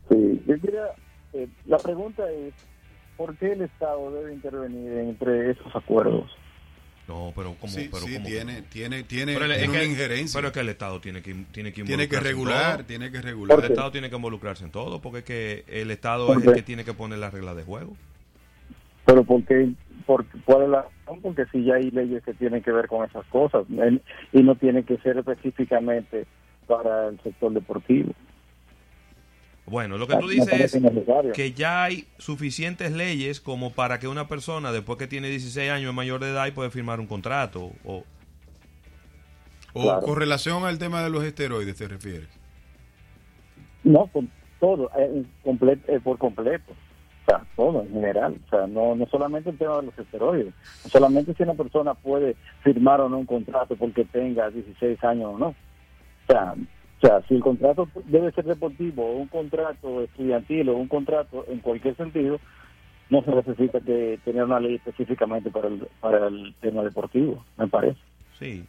Sí, 0.10 0.42
yo 0.48 0.60
quería, 0.62 0.84
eh, 1.34 1.48
la 1.66 1.78
pregunta 1.78 2.24
es, 2.32 2.54
¿por 3.18 3.36
qué 3.38 3.54
el 3.54 3.64
Estado 3.64 4.12
debe 4.14 4.34
intervenir 4.34 4.92
entre 5.00 5.52
esos 5.52 5.76
acuerdos? 5.76 6.30
No, 7.08 7.34
pero 7.36 7.54
como, 7.56 7.72
Sí, 7.74 7.88
pero 7.92 8.04
sí, 8.06 8.14
¿cómo? 8.16 8.26
tiene, 8.26 8.62
tiene, 8.64 9.04
tiene, 9.04 9.34
Pero, 9.34 9.46
es 9.54 9.68
una 9.68 9.80
que- 9.80 9.86
injerencia. 9.86 10.38
pero 10.38 10.48
es 10.48 10.54
que 10.54 10.60
el 10.62 10.70
Estado 10.70 11.00
tiene 11.02 11.22
que, 11.22 11.34
tiene 11.52 11.72
que 11.72 11.84
Tiene 11.84 12.08
que 12.08 12.20
regular, 12.20 12.84
tiene 12.84 13.12
que 13.12 13.22
regular. 13.22 13.60
El 13.60 13.66
Estado 13.66 13.92
tiene 13.92 14.10
que 14.10 14.16
involucrarse 14.16 14.64
en 14.64 14.72
todo, 14.72 15.02
porque 15.02 15.20
es 15.20 15.24
que 15.26 15.66
el 15.68 15.92
Estado 15.92 16.28
¿Por 16.28 16.38
es 16.42 16.48
el 16.48 16.54
que 16.54 16.64
tiene 16.64 16.84
que 16.84 16.94
poner 16.94 17.20
las 17.20 17.32
reglas 17.34 17.56
de 17.56 17.64
juego. 17.64 17.96
Pero 19.06 19.24
¿por 19.24 19.44
qué? 19.44 19.70
Por, 20.06 20.26
¿Cuál 20.46 20.64
es 20.64 20.70
la 20.70 20.82
razón? 20.84 21.22
Porque 21.22 21.46
si 21.52 21.64
ya 21.64 21.76
hay 21.76 21.92
leyes 21.92 22.24
que 22.24 22.34
tienen 22.34 22.62
que 22.64 22.72
ver 22.72 22.88
con 22.88 23.06
esas 23.08 23.26
cosas 23.28 23.66
y 24.32 24.44
no 24.44 24.56
tiene 24.56 24.84
que 24.84 24.98
ser 24.98 25.18
específicamente 25.18 26.26
para 26.68 27.08
el 27.10 27.20
sector 27.22 27.52
deportivo. 27.54 28.12
Bueno, 29.68 29.98
lo 29.98 30.06
que 30.08 30.14
Ah, 30.14 30.20
tú 30.20 30.28
dices 30.28 30.76
es 30.76 30.82
necesario. 30.82 31.34
que 31.34 31.52
ya 31.54 31.84
hay 31.86 32.06
suficientes 32.20 32.92
leyes 32.92 33.42
como 33.42 33.72
para 33.74 34.00
que 34.00 34.08
una 34.08 34.28
persona, 34.28 34.72
después 34.72 35.00
que 35.00 35.08
tiene 35.08 35.28
16 35.30 35.72
años, 35.72 35.90
es 35.90 35.96
mayor 35.96 36.20
de 36.24 36.30
edad 36.30 36.46
y 36.46 36.52
puede 36.52 36.70
firmar 36.70 37.00
un 37.00 37.08
contrato. 37.08 37.72
O, 37.84 38.04
O 39.78 39.82
Claro. 39.84 40.02
con 40.04 40.16
relación 40.18 40.64
al 40.64 40.78
tema 40.80 41.04
de 41.04 41.10
los 41.10 41.22
esteroides, 41.26 41.76
¿te 41.76 41.88
refieres? 41.90 42.30
No, 43.84 44.08
con 44.08 44.30
todo, 44.60 44.90
eh, 44.98 45.24
comple- 45.44 45.82
eh, 45.90 46.00
por 46.02 46.18
completo. 46.18 46.74
O 47.28 47.32
sea, 47.32 47.44
todo 47.56 47.82
en 47.82 47.90
general. 47.92 48.38
O 48.46 48.50
sea, 48.50 48.68
no, 48.68 48.96
no 48.96 49.08
solamente 49.08 49.50
el 49.50 49.58
tema 49.58 49.78
de 49.78 49.84
los 49.88 49.98
esteroides. 49.98 50.54
No 50.84 50.90
solamente 50.92 51.34
si 51.34 51.42
una 51.44 51.56
persona 51.56 51.94
puede 51.96 52.36
firmar 52.64 53.02
o 53.02 53.10
no 53.10 53.18
un 53.18 53.26
contrato 53.26 53.76
porque 53.76 54.06
tenga 54.06 54.50
16 54.52 55.04
años 55.04 55.32
o 55.34 55.38
no. 55.40 55.48
O 55.48 55.56
sea, 56.28 56.54
o 56.54 57.08
sea, 57.08 57.22
si 57.28 57.36
el 57.36 57.42
contrato 57.42 57.90
debe 58.06 58.32
ser 58.32 58.46
deportivo 58.46 59.06
o 59.06 59.18
un 59.18 59.28
contrato 59.28 60.04
estudiantil 60.04 60.70
o 60.70 60.76
un 60.78 60.88
contrato 60.88 61.46
en 61.48 61.60
cualquier 61.60 61.96
sentido, 61.98 62.40
no 63.10 63.24
se 63.24 63.32
necesita 63.32 63.80
que 63.82 64.20
tener 64.24 64.44
una 64.44 64.60
ley 64.60 64.76
específicamente 64.76 65.50
para 65.52 65.68
el, 65.68 65.88
para 66.00 66.28
el 66.28 66.56
tema 66.62 66.84
deportivo, 66.84 67.44
me 67.58 67.68
parece. 67.68 68.00
sí. 68.40 68.64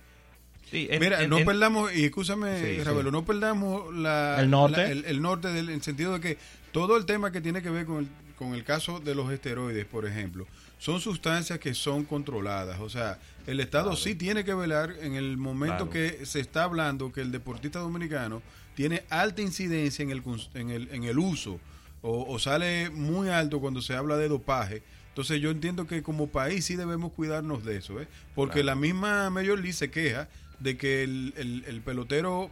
Sí, 0.69 0.89
en- 0.91 0.99
Mira, 1.01 1.23
en- 1.23 1.31
no 1.31 1.39
en- 1.39 1.45
perdamos, 1.47 1.95
y 1.95 2.07
escúchame, 2.07 2.57
Sí, 2.59 2.83
Ravelo, 2.83 3.11
sí. 3.11 3.13
no 3.17 3.25
perdamos 3.25 3.95
la, 3.95 4.41
¿El 4.41 4.51
norte? 4.51 4.79
la- 4.79 4.91
el, 4.91 5.05
el 5.05 5.23
norte 5.23 5.47
del, 5.53 5.69
en 5.69 5.77
el 5.77 5.83
sentido 5.83 6.15
de 6.15 6.21
que 6.21 6.39
todo 6.73 6.97
el 6.97 7.07
tema 7.07 7.31
que 7.31 7.41
tiene 7.41 7.63
que 7.63 7.71
ver 7.71 7.87
con 7.87 7.99
el, 7.99 8.09
con 8.39 8.55
el 8.55 8.65
caso 8.65 9.01
de 9.01 9.15
los 9.15 9.31
esteroides, 9.33 9.85
por 9.87 10.07
ejemplo, 10.07 10.47
son 10.79 11.01
sustancias 11.01 11.59
que 11.59 11.73
son 11.75 12.05
controladas. 12.05 12.81
O 12.81 12.89
sea, 12.91 13.19
el 13.47 13.61
Estado 13.61 13.97
sí 13.97 14.15
tiene 14.15 14.45
que 14.45 14.55
velar 14.55 14.95
en 15.01 15.15
el 15.15 15.37
momento 15.37 15.89
Claro. 15.89 15.91
que 15.91 16.27
se 16.27 16.41
está 16.41 16.65
hablando 16.65 17.13
que 17.13 17.23
el 17.23 17.33
deportista 17.33 17.79
dominicano 17.79 18.43
tiene 18.75 19.05
alta 19.09 19.41
incidencia 19.43 20.03
en 20.03 20.11
el, 20.11 20.23
en 20.55 20.71
el, 20.71 20.89
en 20.93 21.05
el 21.05 21.19
uso 21.19 21.59
o, 22.03 22.27
o 22.33 22.39
sale 22.39 22.91
muy 22.91 23.31
alto 23.31 23.59
cuando 23.59 23.81
se 23.81 23.95
habla 23.95 24.17
de 24.19 24.29
dopaje. 24.29 24.83
Entonces 25.09 25.41
yo 25.41 25.51
entiendo 25.51 25.87
que 25.87 26.03
como 26.03 26.27
país 26.29 26.67
sí 26.67 26.77
debemos 26.77 27.11
cuidarnos 27.13 27.65
de 27.65 27.79
eso, 27.79 27.99
¿eh? 28.03 28.07
porque 28.35 28.61
Claro. 28.61 28.67
la 28.67 28.75
misma 28.75 29.31
Major 29.31 29.57
League 29.59 29.73
se 29.73 29.91
queja 29.91 30.29
de 30.61 30.77
que 30.77 31.03
el, 31.05 31.33
el- 31.39 31.65
el 31.67 31.81
pelotero 31.81 32.51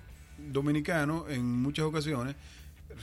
dominicano 0.50 1.26
en 1.28 1.44
muchas 1.44 1.84
ocasiones 1.84 2.36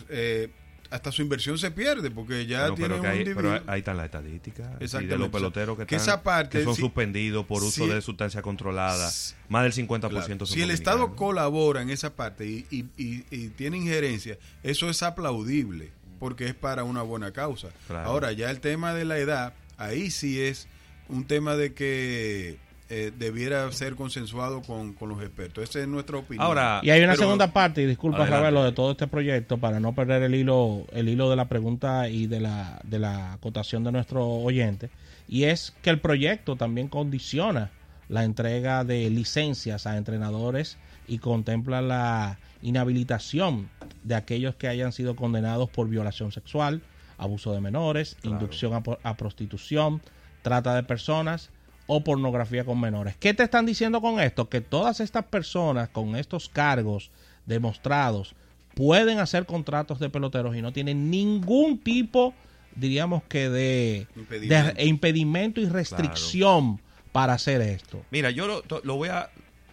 eh, 0.10 0.50
hasta 0.92 1.12
su 1.12 1.22
inversión 1.22 1.58
se 1.58 1.72
pierde 1.72 2.12
porque 2.12 2.46
ya 2.46 2.74
tiene 2.76 2.96
un 3.00 3.06
hay, 3.06 3.20
individuo. 3.22 3.42
pero 3.54 3.64
ahí 3.72 3.80
están 3.80 3.98
las 3.98 4.06
estadísticas 4.06 4.70
y 4.80 5.06
de 5.06 5.18
los 5.18 5.30
peloteros 5.30 5.78
que, 5.78 5.86
Que 5.86 5.96
están- 5.96 6.14
esa 6.16 6.24
parte, 6.24 6.60
que 6.60 6.64
son 6.64 6.76
suspendidos 6.76 7.46
por 7.46 7.64
uso 7.64 7.88
de 7.88 8.02
sustancias 8.02 8.44
controladas. 8.44 9.36
Más 9.50 9.64
del 9.64 9.74
50% 9.74 10.10
Claro. 10.10 10.46
son 10.46 10.48
Si 10.56 10.62
el 10.62 10.70
Estado 10.72 11.16
colabora 11.16 11.82
en 11.82 11.90
esa 11.90 12.16
parte 12.16 12.46
y, 12.46 12.66
y- 12.70 12.86
y- 12.98 13.26
y 13.32 13.48
tiene 13.50 13.78
injerencia, 13.78 14.38
eso 14.64 14.90
es 14.90 15.02
aplaudible, 15.02 15.92
porque 16.20 16.46
es 16.48 16.54
para 16.54 16.84
una 16.84 17.02
buena 17.02 17.32
causa. 17.32 17.70
Claro. 17.88 18.10
Ahora, 18.10 18.32
ya 18.34 18.52
el 18.52 18.60
tema 18.60 18.94
de 18.94 19.06
la 19.06 19.18
edad, 19.18 19.54
ahí 19.78 20.12
sí 20.12 20.42
es 20.42 20.68
un 21.08 21.26
tema 21.26 21.56
de 21.56 21.74
que 21.74 22.58
eh, 22.94 23.12
debiera 23.18 23.72
ser 23.72 23.96
consensuado 23.96 24.62
con, 24.62 24.94
con 24.94 25.08
los 25.10 25.22
expertos. 25.22 25.64
Esa 25.64 25.80
es 25.80 25.88
nuestra 25.88 26.18
opinión. 26.18 26.46
Ahora, 26.46 26.82
Y 26.84 26.90
hay 26.90 27.00
una 27.02 27.14
Pero- 27.14 27.24
segunda 27.24 27.54
parte, 27.54 27.82
y 27.82 27.86
disculpa. 27.86 28.26
Ravelo, 28.26 28.64
de 28.66 28.74
todo 28.74 28.92
este 28.92 29.08
proyecto 29.08 29.58
para 29.60 29.80
no 29.80 29.96
perder 29.96 30.24
el 30.24 30.36
hilo, 30.36 30.86
el 30.92 31.08
hilo 31.10 31.30
de 31.30 31.36
la 31.38 31.48
pregunta 31.48 32.10
y 32.10 32.28
de 32.28 32.42
la, 32.42 32.82
de 32.84 33.00
la 33.00 33.34
acotación 33.34 33.84
de 33.86 33.92
nuestro 33.94 34.28
oyente. 34.28 34.90
Y 35.30 35.46
es 35.46 35.74
que 35.82 35.90
el 35.90 36.00
proyecto 36.02 36.58
también 36.58 36.90
condiciona 36.90 37.72
la 38.10 38.26
entrega 38.26 38.84
de 38.84 39.10
licencias 39.10 39.88
a 39.88 39.96
entrenadores 39.96 40.78
y 41.08 41.20
contempla 41.20 41.82
la 41.82 42.40
inhabilitación 42.62 43.70
de 44.04 44.16
aquellos 44.16 44.56
que 44.56 44.68
hayan 44.68 44.92
sido 44.92 45.16
condenados 45.16 45.70
por 45.70 45.88
violación 45.88 46.32
sexual, 46.34 46.82
abuso 47.18 47.54
de 47.54 47.62
menores, 47.62 48.18
inducción 48.24 48.74
a, 48.74 49.10
a 49.10 49.16
prostitución, 49.16 50.02
trata 50.42 50.76
de 50.76 50.84
personas 50.84 51.52
o 51.94 52.02
pornografía 52.06 52.64
con 52.64 52.80
menores. 52.80 53.18
¿Qué 53.18 53.34
te 53.34 53.44
están 53.44 53.66
diciendo 53.66 54.00
con 54.00 54.22
esto? 54.22 54.48
Que 54.48 54.62
todas 54.62 55.02
estas 55.02 55.26
personas 55.26 55.90
con 55.90 56.16
estos 56.16 56.48
cargos 56.48 57.12
demostrados 57.46 58.34
pueden 58.76 59.20
hacer 59.20 59.46
contratos 59.46 60.00
de 60.00 60.10
peloteros 60.10 60.56
y 60.56 60.62
no 60.62 60.72
tienen 60.72 61.12
ningún 61.12 61.78
tipo, 61.80 62.34
diríamos 62.76 63.24
que 63.24 63.50
de 63.50 64.08
Impedimento. 64.16 64.74
de 64.74 64.86
impedimento 64.86 65.60
y 65.60 65.66
restricción 65.66 66.80
para 67.12 67.34
hacer 67.34 67.60
esto. 67.62 68.06
Mira, 68.10 68.32
yo 68.32 68.48
lo, 68.84 68.96
voy 68.96 69.10
a 69.10 69.30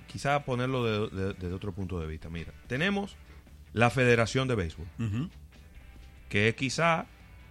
quizá 0.08 0.42
ponerlo 0.44 0.82
de- 1.10 1.16
de- 1.16 1.34
desde 1.34 1.52
otro 1.52 1.72
punto 1.72 2.00
de 2.00 2.08
vista. 2.08 2.28
Mira, 2.28 2.52
tenemos 2.66 3.14
la 3.74 3.90
Federación 3.90 4.48
de 4.48 4.56
Béisbol, 4.56 4.88
que 6.28 6.48
es 6.48 6.56
quizá 6.56 7.06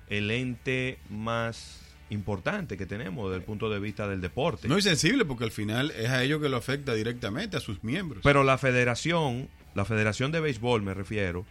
el 0.09 0.29
ente 0.29 0.99
más 1.09 1.79
importante 2.09 2.77
que 2.77 2.85
tenemos 2.85 3.29
desde 3.29 3.37
el 3.39 3.43
punto 3.43 3.69
de 3.69 3.79
vista 3.79 4.07
del 4.07 4.21
deporte. 4.21 4.67
No 4.67 4.77
es 4.77 4.83
sensible 4.83 5.25
porque 5.25 5.43
al 5.43 5.51
final 5.51 5.91
es 5.91 6.09
a 6.09 6.23
ellos 6.23 6.41
que 6.41 6.49
lo 6.49 6.57
afecta 6.57 6.93
directamente, 6.93 7.57
a 7.57 7.59
sus 7.59 7.83
miembros. 7.83 8.21
Pero 8.23 8.43
la 8.43 8.57
federación, 8.57 9.49
la 9.75 9.85
federación 9.85 10.31
de 10.31 10.39
béisbol 10.39 10.81
me 10.81 10.93
refiero, 10.93 11.45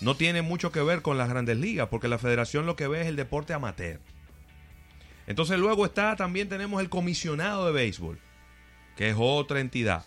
no 0.00 0.16
tiene 0.16 0.42
mucho 0.42 0.70
que 0.72 0.82
ver 0.82 1.00
con 1.02 1.16
las 1.16 1.28
grandes 1.28 1.56
ligas, 1.56 1.88
porque 1.88 2.08
la 2.08 2.18
federación 2.18 2.66
lo 2.66 2.76
que 2.76 2.88
ve 2.88 3.02
es 3.02 3.06
el 3.06 3.16
deporte 3.16 3.54
amateur. 3.54 4.00
Entonces 5.26 5.58
luego 5.58 5.86
está, 5.86 6.16
también 6.16 6.48
tenemos 6.48 6.80
el 6.82 6.88
comisionado 6.88 7.66
de 7.66 7.72
béisbol, 7.72 8.18
que 8.96 9.10
es 9.10 9.16
otra 9.18 9.60
entidad. 9.60 10.04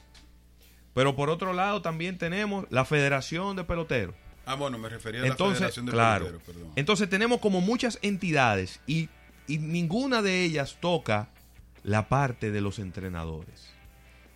Pero 0.93 1.15
por 1.15 1.29
otro 1.29 1.53
lado 1.53 1.81
también 1.81 2.17
tenemos 2.17 2.65
la 2.69 2.85
federación 2.85 3.55
de 3.55 3.63
peloteros. 3.63 4.15
ah, 4.45 4.55
bueno, 4.55 4.77
me 4.77 4.87
refería 4.89 5.21
a 5.21 5.23
la 5.23 5.29
Entonces, 5.29 5.57
Federación 5.59 5.85
de 5.87 5.91
claro. 5.91 6.25
Peloteros, 6.25 6.55
perdón. 6.55 6.73
Entonces 6.75 7.09
tenemos 7.09 7.39
como 7.39 7.61
muchas 7.61 7.97
entidades 8.01 8.79
y, 8.87 9.09
y 9.47 9.58
ninguna 9.60 10.21
de 10.21 10.43
ellas 10.43 10.77
toca 10.79 11.29
la 11.84 12.08
parte 12.10 12.51
de 12.51 12.62
los 12.62 12.79
entrenadores. 12.79 13.69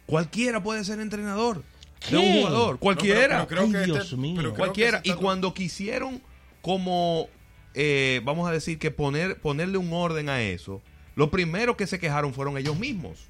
Cualquiera 0.05 0.61
puede 0.63 0.83
ser 0.83 0.99
entrenador 0.99 1.63
de 2.09 2.17
un 2.17 2.33
jugador, 2.41 2.79
cualquiera. 2.79 3.39
No, 3.39 3.47
pero- 3.47 3.47
pero 3.47 3.47
creo 3.47 3.63
Ay, 3.81 3.85
que 3.85 3.91
Dios 3.93 4.03
este- 4.05 4.17
mío. 4.17 4.33
pero 4.37 4.49
creo 4.49 4.53
que 4.53 4.57
cualquiera. 4.57 5.01
Y 5.03 5.13
cuando 5.13 5.53
quisieron 5.53 6.21
como, 6.61 7.27
eh, 7.73 8.21
vamos 8.23 8.47
a 8.47 8.51
decir 8.51 8.79
que 8.79 8.91
poner, 8.91 9.39
ponerle 9.39 9.77
un 9.77 9.91
orden 9.93 10.29
a 10.29 10.41
eso, 10.41 10.81
lo 11.15 11.29
primero 11.31 11.75
que 11.77 11.87
se 11.87 11.99
quejaron 11.99 12.33
fueron 12.33 12.57
ellos 12.57 12.77
mismos. 12.77 13.27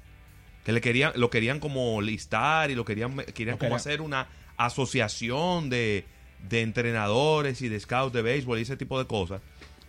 Que 0.64 0.72
le 0.72 0.80
querían, 0.80 1.12
lo 1.16 1.30
querían 1.30 1.58
como 1.58 2.00
listar 2.02 2.70
y 2.70 2.74
lo 2.74 2.84
querían, 2.84 3.16
querían 3.34 3.56
como 3.58 3.74
hacer 3.76 4.00
una 4.02 4.28
asociación 4.58 5.70
de, 5.70 6.04
de 6.48 6.60
entrenadores 6.62 7.60
y 7.62 7.68
de 7.68 7.80
scouts 7.80 8.12
de 8.12 8.22
béisbol 8.22 8.58
y 8.58 8.62
ese 8.62 8.76
tipo 8.76 8.98
de 8.98 9.06
cosas. 9.06 9.40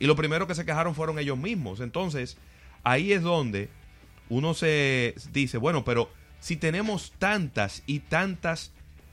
Y 0.01 0.07
lo 0.07 0.15
primero 0.15 0.47
que 0.47 0.55
se 0.55 0.65
quejaron 0.65 0.95
fueron 0.95 1.19
ellos 1.19 1.37
mismos. 1.37 1.79
Entonces, 1.79 2.35
ahí 2.83 3.13
es 3.13 3.21
donde 3.21 3.69
uno 4.29 4.55
se 4.55 5.13
dice, 5.31 5.59
bueno, 5.59 5.85
pero 5.85 6.09
si 6.39 6.55
tenemos 6.55 7.13
tantas 7.19 7.83
y 7.85 7.99
tantas 7.99 8.71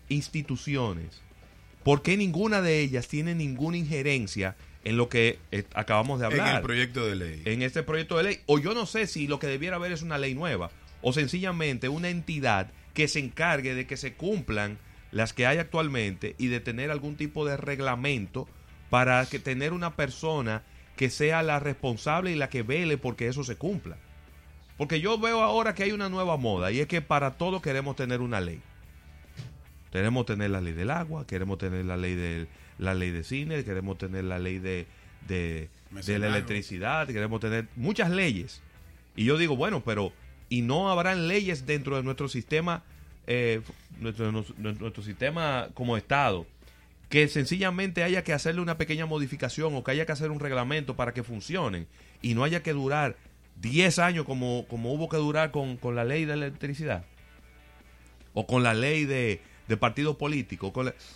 instituciones, 0.08 1.20
¿por 1.84 2.00
qué 2.00 2.16
ninguna 2.16 2.62
de 2.62 2.80
ellas 2.80 3.06
tiene 3.06 3.34
ninguna 3.34 3.76
injerencia 3.76 4.56
en 4.82 4.96
lo 4.96 5.10
que 5.10 5.38
eh, 5.52 5.64
acabamos 5.74 6.20
de 6.20 6.26
en 6.28 6.32
hablar? 6.32 6.56
el 6.56 6.62
proyecto 6.62 7.04
de 7.06 7.16
ley. 7.16 7.42
en 7.44 7.60
este 7.60 7.82
proyecto 7.82 8.16
de 8.16 8.22
ley. 8.22 8.40
O 8.46 8.58
yo 8.58 8.72
no 8.72 8.86
sé 8.86 9.06
si 9.06 9.26
lo 9.26 9.38
que 9.38 9.46
debiera 9.46 9.76
haber 9.76 9.92
es 9.92 10.00
una 10.00 10.16
ley 10.16 10.34
nueva 10.34 10.70
o 11.02 11.12
sencillamente 11.12 11.90
una 11.90 12.08
entidad 12.08 12.72
que 12.94 13.08
se 13.08 13.18
encargue 13.18 13.74
de 13.74 13.86
que 13.86 13.98
se 13.98 14.14
cumplan 14.14 14.78
las 15.12 15.34
que 15.34 15.46
hay 15.46 15.58
actualmente 15.58 16.34
y 16.38 16.46
de 16.46 16.60
tener 16.60 16.90
algún 16.90 17.16
tipo 17.16 17.44
de 17.44 17.58
reglamento 17.58 18.48
para 18.88 19.26
que 19.26 19.38
tener 19.38 19.74
una 19.74 19.96
persona 19.96 20.62
que 20.98 21.08
sea 21.08 21.42
la 21.42 21.60
responsable 21.60 22.32
y 22.32 22.34
la 22.34 22.50
que 22.50 22.62
vele 22.62 22.98
porque 22.98 23.28
eso 23.28 23.44
se 23.44 23.56
cumpla. 23.56 23.96
Porque 24.76 25.00
yo 25.00 25.18
veo 25.18 25.42
ahora 25.42 25.74
que 25.74 25.84
hay 25.84 25.92
una 25.92 26.08
nueva 26.08 26.36
moda 26.36 26.70
y 26.72 26.80
es 26.80 26.86
que 26.88 27.00
para 27.00 27.30
todo 27.38 27.62
queremos 27.62 27.96
tener 27.96 28.20
una 28.20 28.40
ley. 28.40 28.60
Queremos 29.92 30.26
tener 30.26 30.50
la 30.50 30.60
ley 30.60 30.74
del 30.74 30.90
agua, 30.90 31.26
queremos 31.26 31.56
tener 31.58 31.84
la 31.86 31.96
ley 31.96 32.14
de 32.14 32.46
la 32.78 32.94
ley 32.94 33.10
de 33.10 33.24
cine, 33.24 33.64
queremos 33.64 33.96
tener 33.96 34.24
la 34.24 34.38
ley 34.38 34.58
de, 34.58 34.86
de, 35.26 35.70
de 36.12 36.18
la 36.18 36.26
electricidad, 36.36 37.06
queremos 37.06 37.40
tener 37.40 37.66
muchas 37.76 38.10
leyes. 38.10 38.60
Y 39.16 39.24
yo 39.24 39.38
digo, 39.38 39.56
bueno, 39.56 39.82
pero 39.84 40.12
y 40.50 40.62
no 40.62 40.90
habrán 40.90 41.26
leyes 41.28 41.64
dentro 41.66 41.96
de 41.96 42.02
nuestro 42.02 42.28
sistema, 42.28 42.82
eh, 43.26 43.62
nuestro, 43.98 44.30
nuestro- 44.30 44.54
nuestro 44.58 45.02
sistema 45.02 45.68
como 45.74 45.96
Estado, 45.96 46.46
que 47.08 47.26
sencillamente 47.28 48.02
haya 48.02 48.22
que 48.22 48.32
hacerle 48.32 48.60
una 48.60 48.76
pequeña 48.76 49.06
modificación 49.06 49.74
o 49.74 49.82
que 49.82 49.92
haya 49.92 50.06
que 50.06 50.12
hacer 50.12 50.30
un 50.30 50.40
reglamento 50.40 50.96
para 50.96 51.14
que 51.14 51.22
funcionen 51.22 51.88
y 52.20 52.34
no 52.34 52.44
haya 52.44 52.62
que 52.62 52.72
durar 52.72 53.16
10 53.60 53.98
años 53.98 54.24
como, 54.24 54.66
como 54.68 54.92
hubo 54.92 55.08
que 55.08 55.16
durar 55.16 55.50
con, 55.50 55.76
con 55.76 55.96
la 55.96 56.04
ley 56.04 56.24
de 56.24 56.34
electricidad 56.34 57.04
o 58.34 58.46
con 58.46 58.62
la 58.62 58.74
ley 58.74 59.04
de, 59.04 59.40
de 59.68 59.76
partidos 59.76 60.16
políticos, 60.16 60.72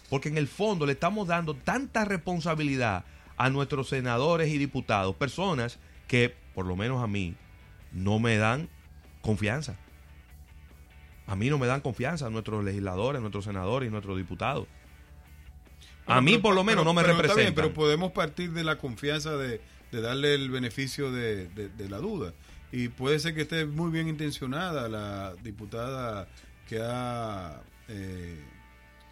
porque 0.08 0.28
en 0.28 0.38
el 0.38 0.48
fondo 0.48 0.86
le 0.86 0.92
estamos 0.92 1.28
dando 1.28 1.54
tanta 1.54 2.04
responsabilidad 2.04 3.04
a 3.36 3.50
nuestros 3.50 3.88
senadores 3.88 4.52
y 4.52 4.58
diputados, 4.58 5.14
personas 5.16 5.78
que, 6.06 6.34
por 6.54 6.66
lo 6.66 6.76
menos 6.76 7.02
a 7.02 7.06
mí, 7.06 7.34
no 7.92 8.18
me 8.18 8.36
dan 8.36 8.68
confianza. 9.20 9.76
A 11.26 11.36
mí 11.36 11.48
no 11.48 11.58
me 11.58 11.66
dan 11.66 11.80
confianza 11.80 12.28
nuestros 12.28 12.64
legisladores, 12.64 13.20
nuestros 13.20 13.44
senadores 13.44 13.88
y 13.88 13.92
nuestros 13.92 14.16
diputados. 14.16 14.66
A 16.06 16.20
mí 16.20 16.38
por 16.38 16.54
lo 16.54 16.64
menos 16.64 16.82
pero- 16.84 16.92
no 16.92 16.94
me 16.94 17.02
representan. 17.02 17.36
bien, 17.44 17.54
pero 17.54 17.72
podemos 17.72 18.12
partir 18.12 18.52
de 18.52 18.64
la 18.64 18.76
confianza 18.78 19.36
de, 19.36 19.60
de 19.92 20.00
darle 20.00 20.34
el 20.34 20.50
beneficio 20.50 21.10
de, 21.12 21.46
de- 21.48 21.68
de 21.68 21.88
la 21.88 21.98
duda. 21.98 22.32
Y 22.72 22.88
puede 22.88 23.18
ser 23.18 23.34
que 23.34 23.42
esté 23.42 23.66
muy 23.66 23.90
bien 23.90 24.08
intencionada 24.08 24.88
la 24.88 25.34
diputada 25.42 26.26
que 26.68 26.78
ha 26.82 27.60
eh, 27.88 28.40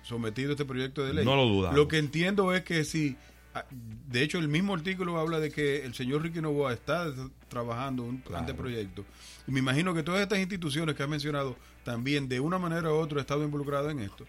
sometido 0.03 0.53
este 0.53 0.65
proyecto 0.65 1.05
de 1.05 1.15
ley. 1.15 1.25
No 1.25 1.37
lo 1.37 1.45
dudamos. 1.47 1.77
Lo 1.77 1.87
que 1.89 1.99
entiendo 1.99 2.55
es 2.55 2.63
que 2.63 2.85
si, 2.85 3.17
ah, 3.55 3.65
de 3.71 4.23
hecho 4.23 4.39
el 4.39 4.49
mismo 4.49 4.75
artículo 4.75 5.19
habla 5.19 5.41
de 5.41 5.51
que 5.51 5.85
el 5.85 5.93
señor 5.95 6.23
Ricky 6.23 6.41
Novoa 6.41 6.73
está 6.73 7.13
trabajando 7.49 8.03
un 8.05 8.23
anteproyecto. 8.35 9.05
Y 9.47 9.53
me 9.53 9.59
imagino 9.61 9.93
que 9.95 10.03
todas 10.03 10.23
estas 10.23 10.39
instituciones 10.39 10.95
que 10.97 11.03
ha 11.03 11.07
mencionado 11.07 11.57
también 11.85 12.29
de 12.29 12.41
una 12.41 12.59
manera 12.59 12.91
u 12.91 12.95
otra 12.97 13.19
ha 13.19 13.21
estado 13.21 13.45
involucrado 13.45 13.91
en 13.91 14.01
esto 14.01 14.27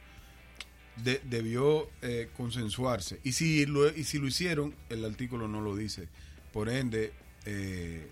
de- 1.04 1.22
debió 1.24 1.90
eh, 2.02 2.30
consensuarse. 2.38 3.20
Y 3.24 3.32
si, 3.34 3.66
lo, 3.66 3.90
y 3.90 4.04
si 4.04 4.20
lo 4.20 4.28
hicieron, 4.28 4.76
el 4.90 5.04
artículo 5.06 5.48
no 5.48 5.62
lo 5.62 5.76
dice. 5.76 6.08
Por 6.54 6.70
ende, 6.70 7.14
eh, 7.46 8.08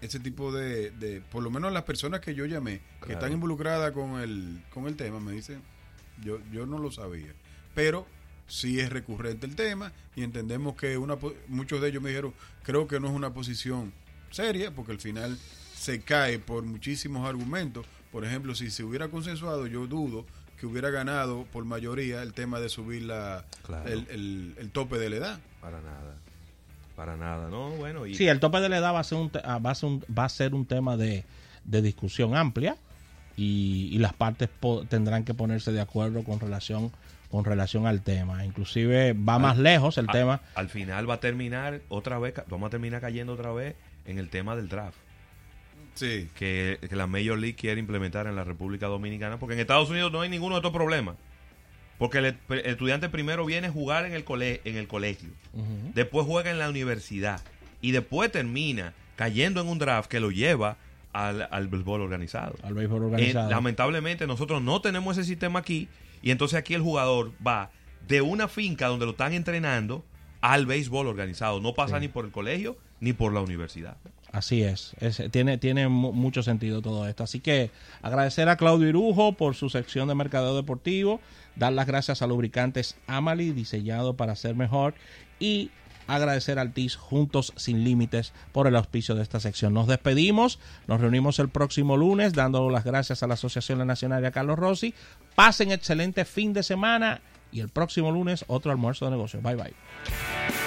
ese 0.00 0.20
tipo 0.20 0.52
de, 0.52 0.90
de- 0.92 1.20
por 1.20 1.42
lo 1.42 1.50
menos 1.50 1.72
las 1.72 1.84
personas 1.84 2.20
que 2.20 2.34
yo 2.34 2.44
llamé, 2.46 2.80
que 3.04 3.12
están 3.14 3.32
involucradas 3.32 3.92
con 3.92 4.20
el, 4.20 4.62
con 4.70 4.86
el 4.86 4.96
tema, 4.96 5.20
me 5.20 5.32
dicen, 5.32 5.62
yo, 6.22 6.38
yo 6.52 6.66
no 6.66 6.78
lo 6.78 6.90
sabía. 6.90 7.32
Pero 7.74 8.06
sí 8.46 8.78
es 8.80 8.90
recurrente 8.90 9.46
el 9.46 9.56
tema 9.56 9.92
y 10.14 10.22
entendemos 10.22 10.76
que 10.76 10.98
una, 10.98 11.16
muchos 11.48 11.80
de 11.80 11.88
ellos 11.88 12.02
me 12.02 12.10
dijeron, 12.10 12.34
creo 12.62 12.86
que 12.86 13.00
no 13.00 13.08
es 13.08 13.14
una 13.14 13.32
posición 13.32 13.92
seria, 14.30 14.70
porque 14.70 14.92
al 14.92 15.00
final 15.00 15.38
se 15.74 16.00
cae 16.00 16.38
por 16.38 16.64
muchísimos 16.64 17.26
argumentos. 17.28 17.86
Por 18.12 18.24
ejemplo, 18.24 18.54
si 18.54 18.70
se 18.70 18.84
hubiera 18.84 19.08
consensuado, 19.08 19.66
yo 19.66 19.86
dudo 19.86 20.24
que 20.64 20.70
hubiera 20.70 20.90
ganado 20.90 21.44
por 21.52 21.64
mayoría 21.66 22.22
el 22.22 22.32
tema 22.32 22.58
de 22.60 22.68
subir 22.70 23.02
la, 23.02 23.44
Claro. 23.66 23.86
el, 23.88 24.06
el- 24.10 24.54
el 24.58 24.70
tope 24.70 24.98
de 24.98 25.10
la 25.10 25.16
edad. 25.16 25.38
Para 25.60 25.80
nada. 25.82 26.14
Para 26.96 27.16
nada, 27.16 27.48
¿no? 27.50 27.70
Bueno, 27.72 28.06
y 28.06 28.14
Sí, 28.14 28.28
el 28.28 28.40
tope 28.40 28.60
de 28.60 28.68
la 28.68 28.78
edad 28.78 28.94
va 28.94 29.00
a 29.00 29.04
ser 29.04 29.18
un, 29.18 29.30
ah, 29.44 29.58
va 29.58 29.70
a 29.70 29.74
ser 29.74 29.88
un, 29.90 30.04
va 30.16 30.24
a 30.24 30.28
ser 30.28 30.54
un 30.54 30.64
tema 30.64 30.96
de, 30.96 31.24
de 31.64 31.82
discusión 31.82 32.36
amplia 32.36 32.76
y, 33.36 33.90
y 33.92 33.98
las 33.98 34.12
partes 34.14 34.48
po- 34.48 34.84
tendrán 34.86 35.24
que 35.24 35.34
ponerse 35.34 35.72
de 35.72 35.80
acuerdo 35.80 36.22
con 36.24 36.40
relación 36.40 36.92
con 37.30 37.44
relación 37.44 37.86
al 37.88 38.00
tema. 38.02 38.44
Inclusive 38.44 39.12
va 39.12 39.34
Al- 39.36 39.42
más 39.42 39.58
lejos 39.58 39.98
el 39.98 40.06
al- 40.08 40.12
tema. 40.12 40.40
Al 40.54 40.68
final 40.68 41.10
va 41.10 41.14
a 41.14 41.20
terminar 41.20 41.80
otra 41.88 42.18
vez, 42.20 42.34
vamos 42.48 42.68
a 42.68 42.70
terminar 42.70 43.00
cayendo 43.00 43.32
otra 43.32 43.52
vez 43.52 43.74
en 44.06 44.18
el 44.18 44.28
tema 44.30 44.54
del 44.54 44.68
draft. 44.68 44.96
Sí. 45.94 46.28
Que, 46.34 46.78
que 46.88 46.96
la 46.96 47.06
Major 47.06 47.38
League 47.38 47.54
quiere 47.56 47.78
implementar 47.80 48.26
en 48.26 48.36
la 48.36 48.44
República 48.44 48.86
Dominicana, 48.86 49.38
porque 49.38 49.54
en 49.54 49.60
Estados 49.60 49.90
Unidos 49.90 50.10
no 50.12 50.20
hay 50.20 50.28
ninguno 50.28 50.54
de 50.56 50.58
estos 50.60 50.72
problemas. 50.72 51.16
Porque 51.98 52.18
el, 52.18 52.36
el 52.48 52.58
estudiante 52.66 53.08
primero 53.08 53.44
viene 53.46 53.68
a 53.68 53.70
jugar 53.70 54.04
en 54.04 54.12
el, 54.14 54.24
cole, 54.24 54.60
en 54.64 54.76
el 54.76 54.88
colegio, 54.88 55.30
después 55.94 56.26
juega 56.26 56.50
en 56.50 56.58
la 56.58 56.68
universidad 56.68 57.40
y 57.80 57.92
después 57.92 58.32
termina 58.32 58.94
cayendo 59.14 59.60
en 59.60 59.68
un 59.68 59.78
draft 59.78 60.10
que 60.10 60.18
lo 60.18 60.32
lleva 60.32 60.76
al, 61.12 61.46
al 61.52 61.68
béisbol 61.68 62.00
organizado. 62.00 62.56
Al 62.64 62.74
béisbol 62.74 63.04
organizado. 63.04 63.46
Eh, 63.46 63.50
lamentablemente 63.50 64.26
nosotros 64.26 64.60
no 64.60 64.80
tenemos 64.80 65.16
ese 65.16 65.28
sistema 65.28 65.60
aquí 65.60 65.86
y 66.20 66.32
entonces 66.32 66.58
aquí 66.58 66.74
el 66.74 66.82
jugador 66.82 67.30
va 67.46 67.70
de 68.08 68.20
una 68.22 68.48
finca 68.48 68.88
donde 68.88 69.04
lo 69.06 69.12
están 69.12 69.32
entrenando 69.32 70.04
al 70.40 70.66
béisbol 70.66 71.06
organizado. 71.06 71.60
No 71.60 71.74
pasa 71.74 71.96
Sí. 71.96 72.00
ni 72.02 72.08
por 72.08 72.24
el 72.24 72.32
colegio 72.32 72.76
ni 73.00 73.12
por 73.12 73.32
la 73.32 73.40
universidad. 73.40 73.96
Así 74.32 74.62
es, 74.64 74.94
tiene, 75.30 75.58
tiene 75.58 75.86
mu- 75.88 76.12
mucho 76.12 76.42
sentido 76.42 76.82
todo 76.82 77.06
esto. 77.06 77.22
Así 77.22 77.38
que 77.38 77.70
agradecer 78.02 78.48
a 78.48 78.56
Claudio 78.56 78.88
Irujo 78.88 79.34
por 79.34 79.54
su 79.54 79.68
sección 79.70 80.08
de 80.08 80.16
mercadeo 80.16 80.56
deportivo, 80.56 81.20
dar 81.54 81.72
las 81.72 81.86
gracias 81.86 82.20
a 82.20 82.26
Lubricantes 82.26 82.96
Amali, 83.06 83.52
diseñado 83.52 84.14
para 84.16 84.34
ser 84.34 84.56
mejor, 84.56 84.94
y 85.38 85.70
agradecer 86.08 86.58
al 86.58 86.72
TIS 86.72 86.96
Juntos 86.96 87.52
Sin 87.56 87.84
Límites 87.84 88.32
por 88.50 88.66
el 88.66 88.74
auspicio 88.74 89.14
de 89.14 89.22
esta 89.22 89.38
sección. 89.38 89.72
Nos 89.72 89.86
despedimos, 89.86 90.58
nos 90.88 91.00
reunimos 91.00 91.38
el 91.38 91.48
próximo 91.48 91.96
lunes, 91.96 92.32
dando 92.32 92.68
las 92.70 92.82
gracias 92.84 93.22
a 93.22 93.28
la 93.28 93.34
Asociación 93.34 93.86
Nacional 93.86 94.24
a 94.26 94.32
Carlos 94.32 94.58
Rossi. 94.58 94.94
Pasen 95.36 95.70
excelente 95.70 96.24
fin 96.24 96.52
de 96.52 96.64
semana 96.64 97.20
y 97.52 97.60
el 97.60 97.68
próximo 97.68 98.10
lunes 98.10 98.44
otro 98.48 98.72
almuerzo 98.72 99.04
de 99.04 99.12
negocios. 99.12 99.42
Bye 99.44 99.54
bye. 99.54 100.63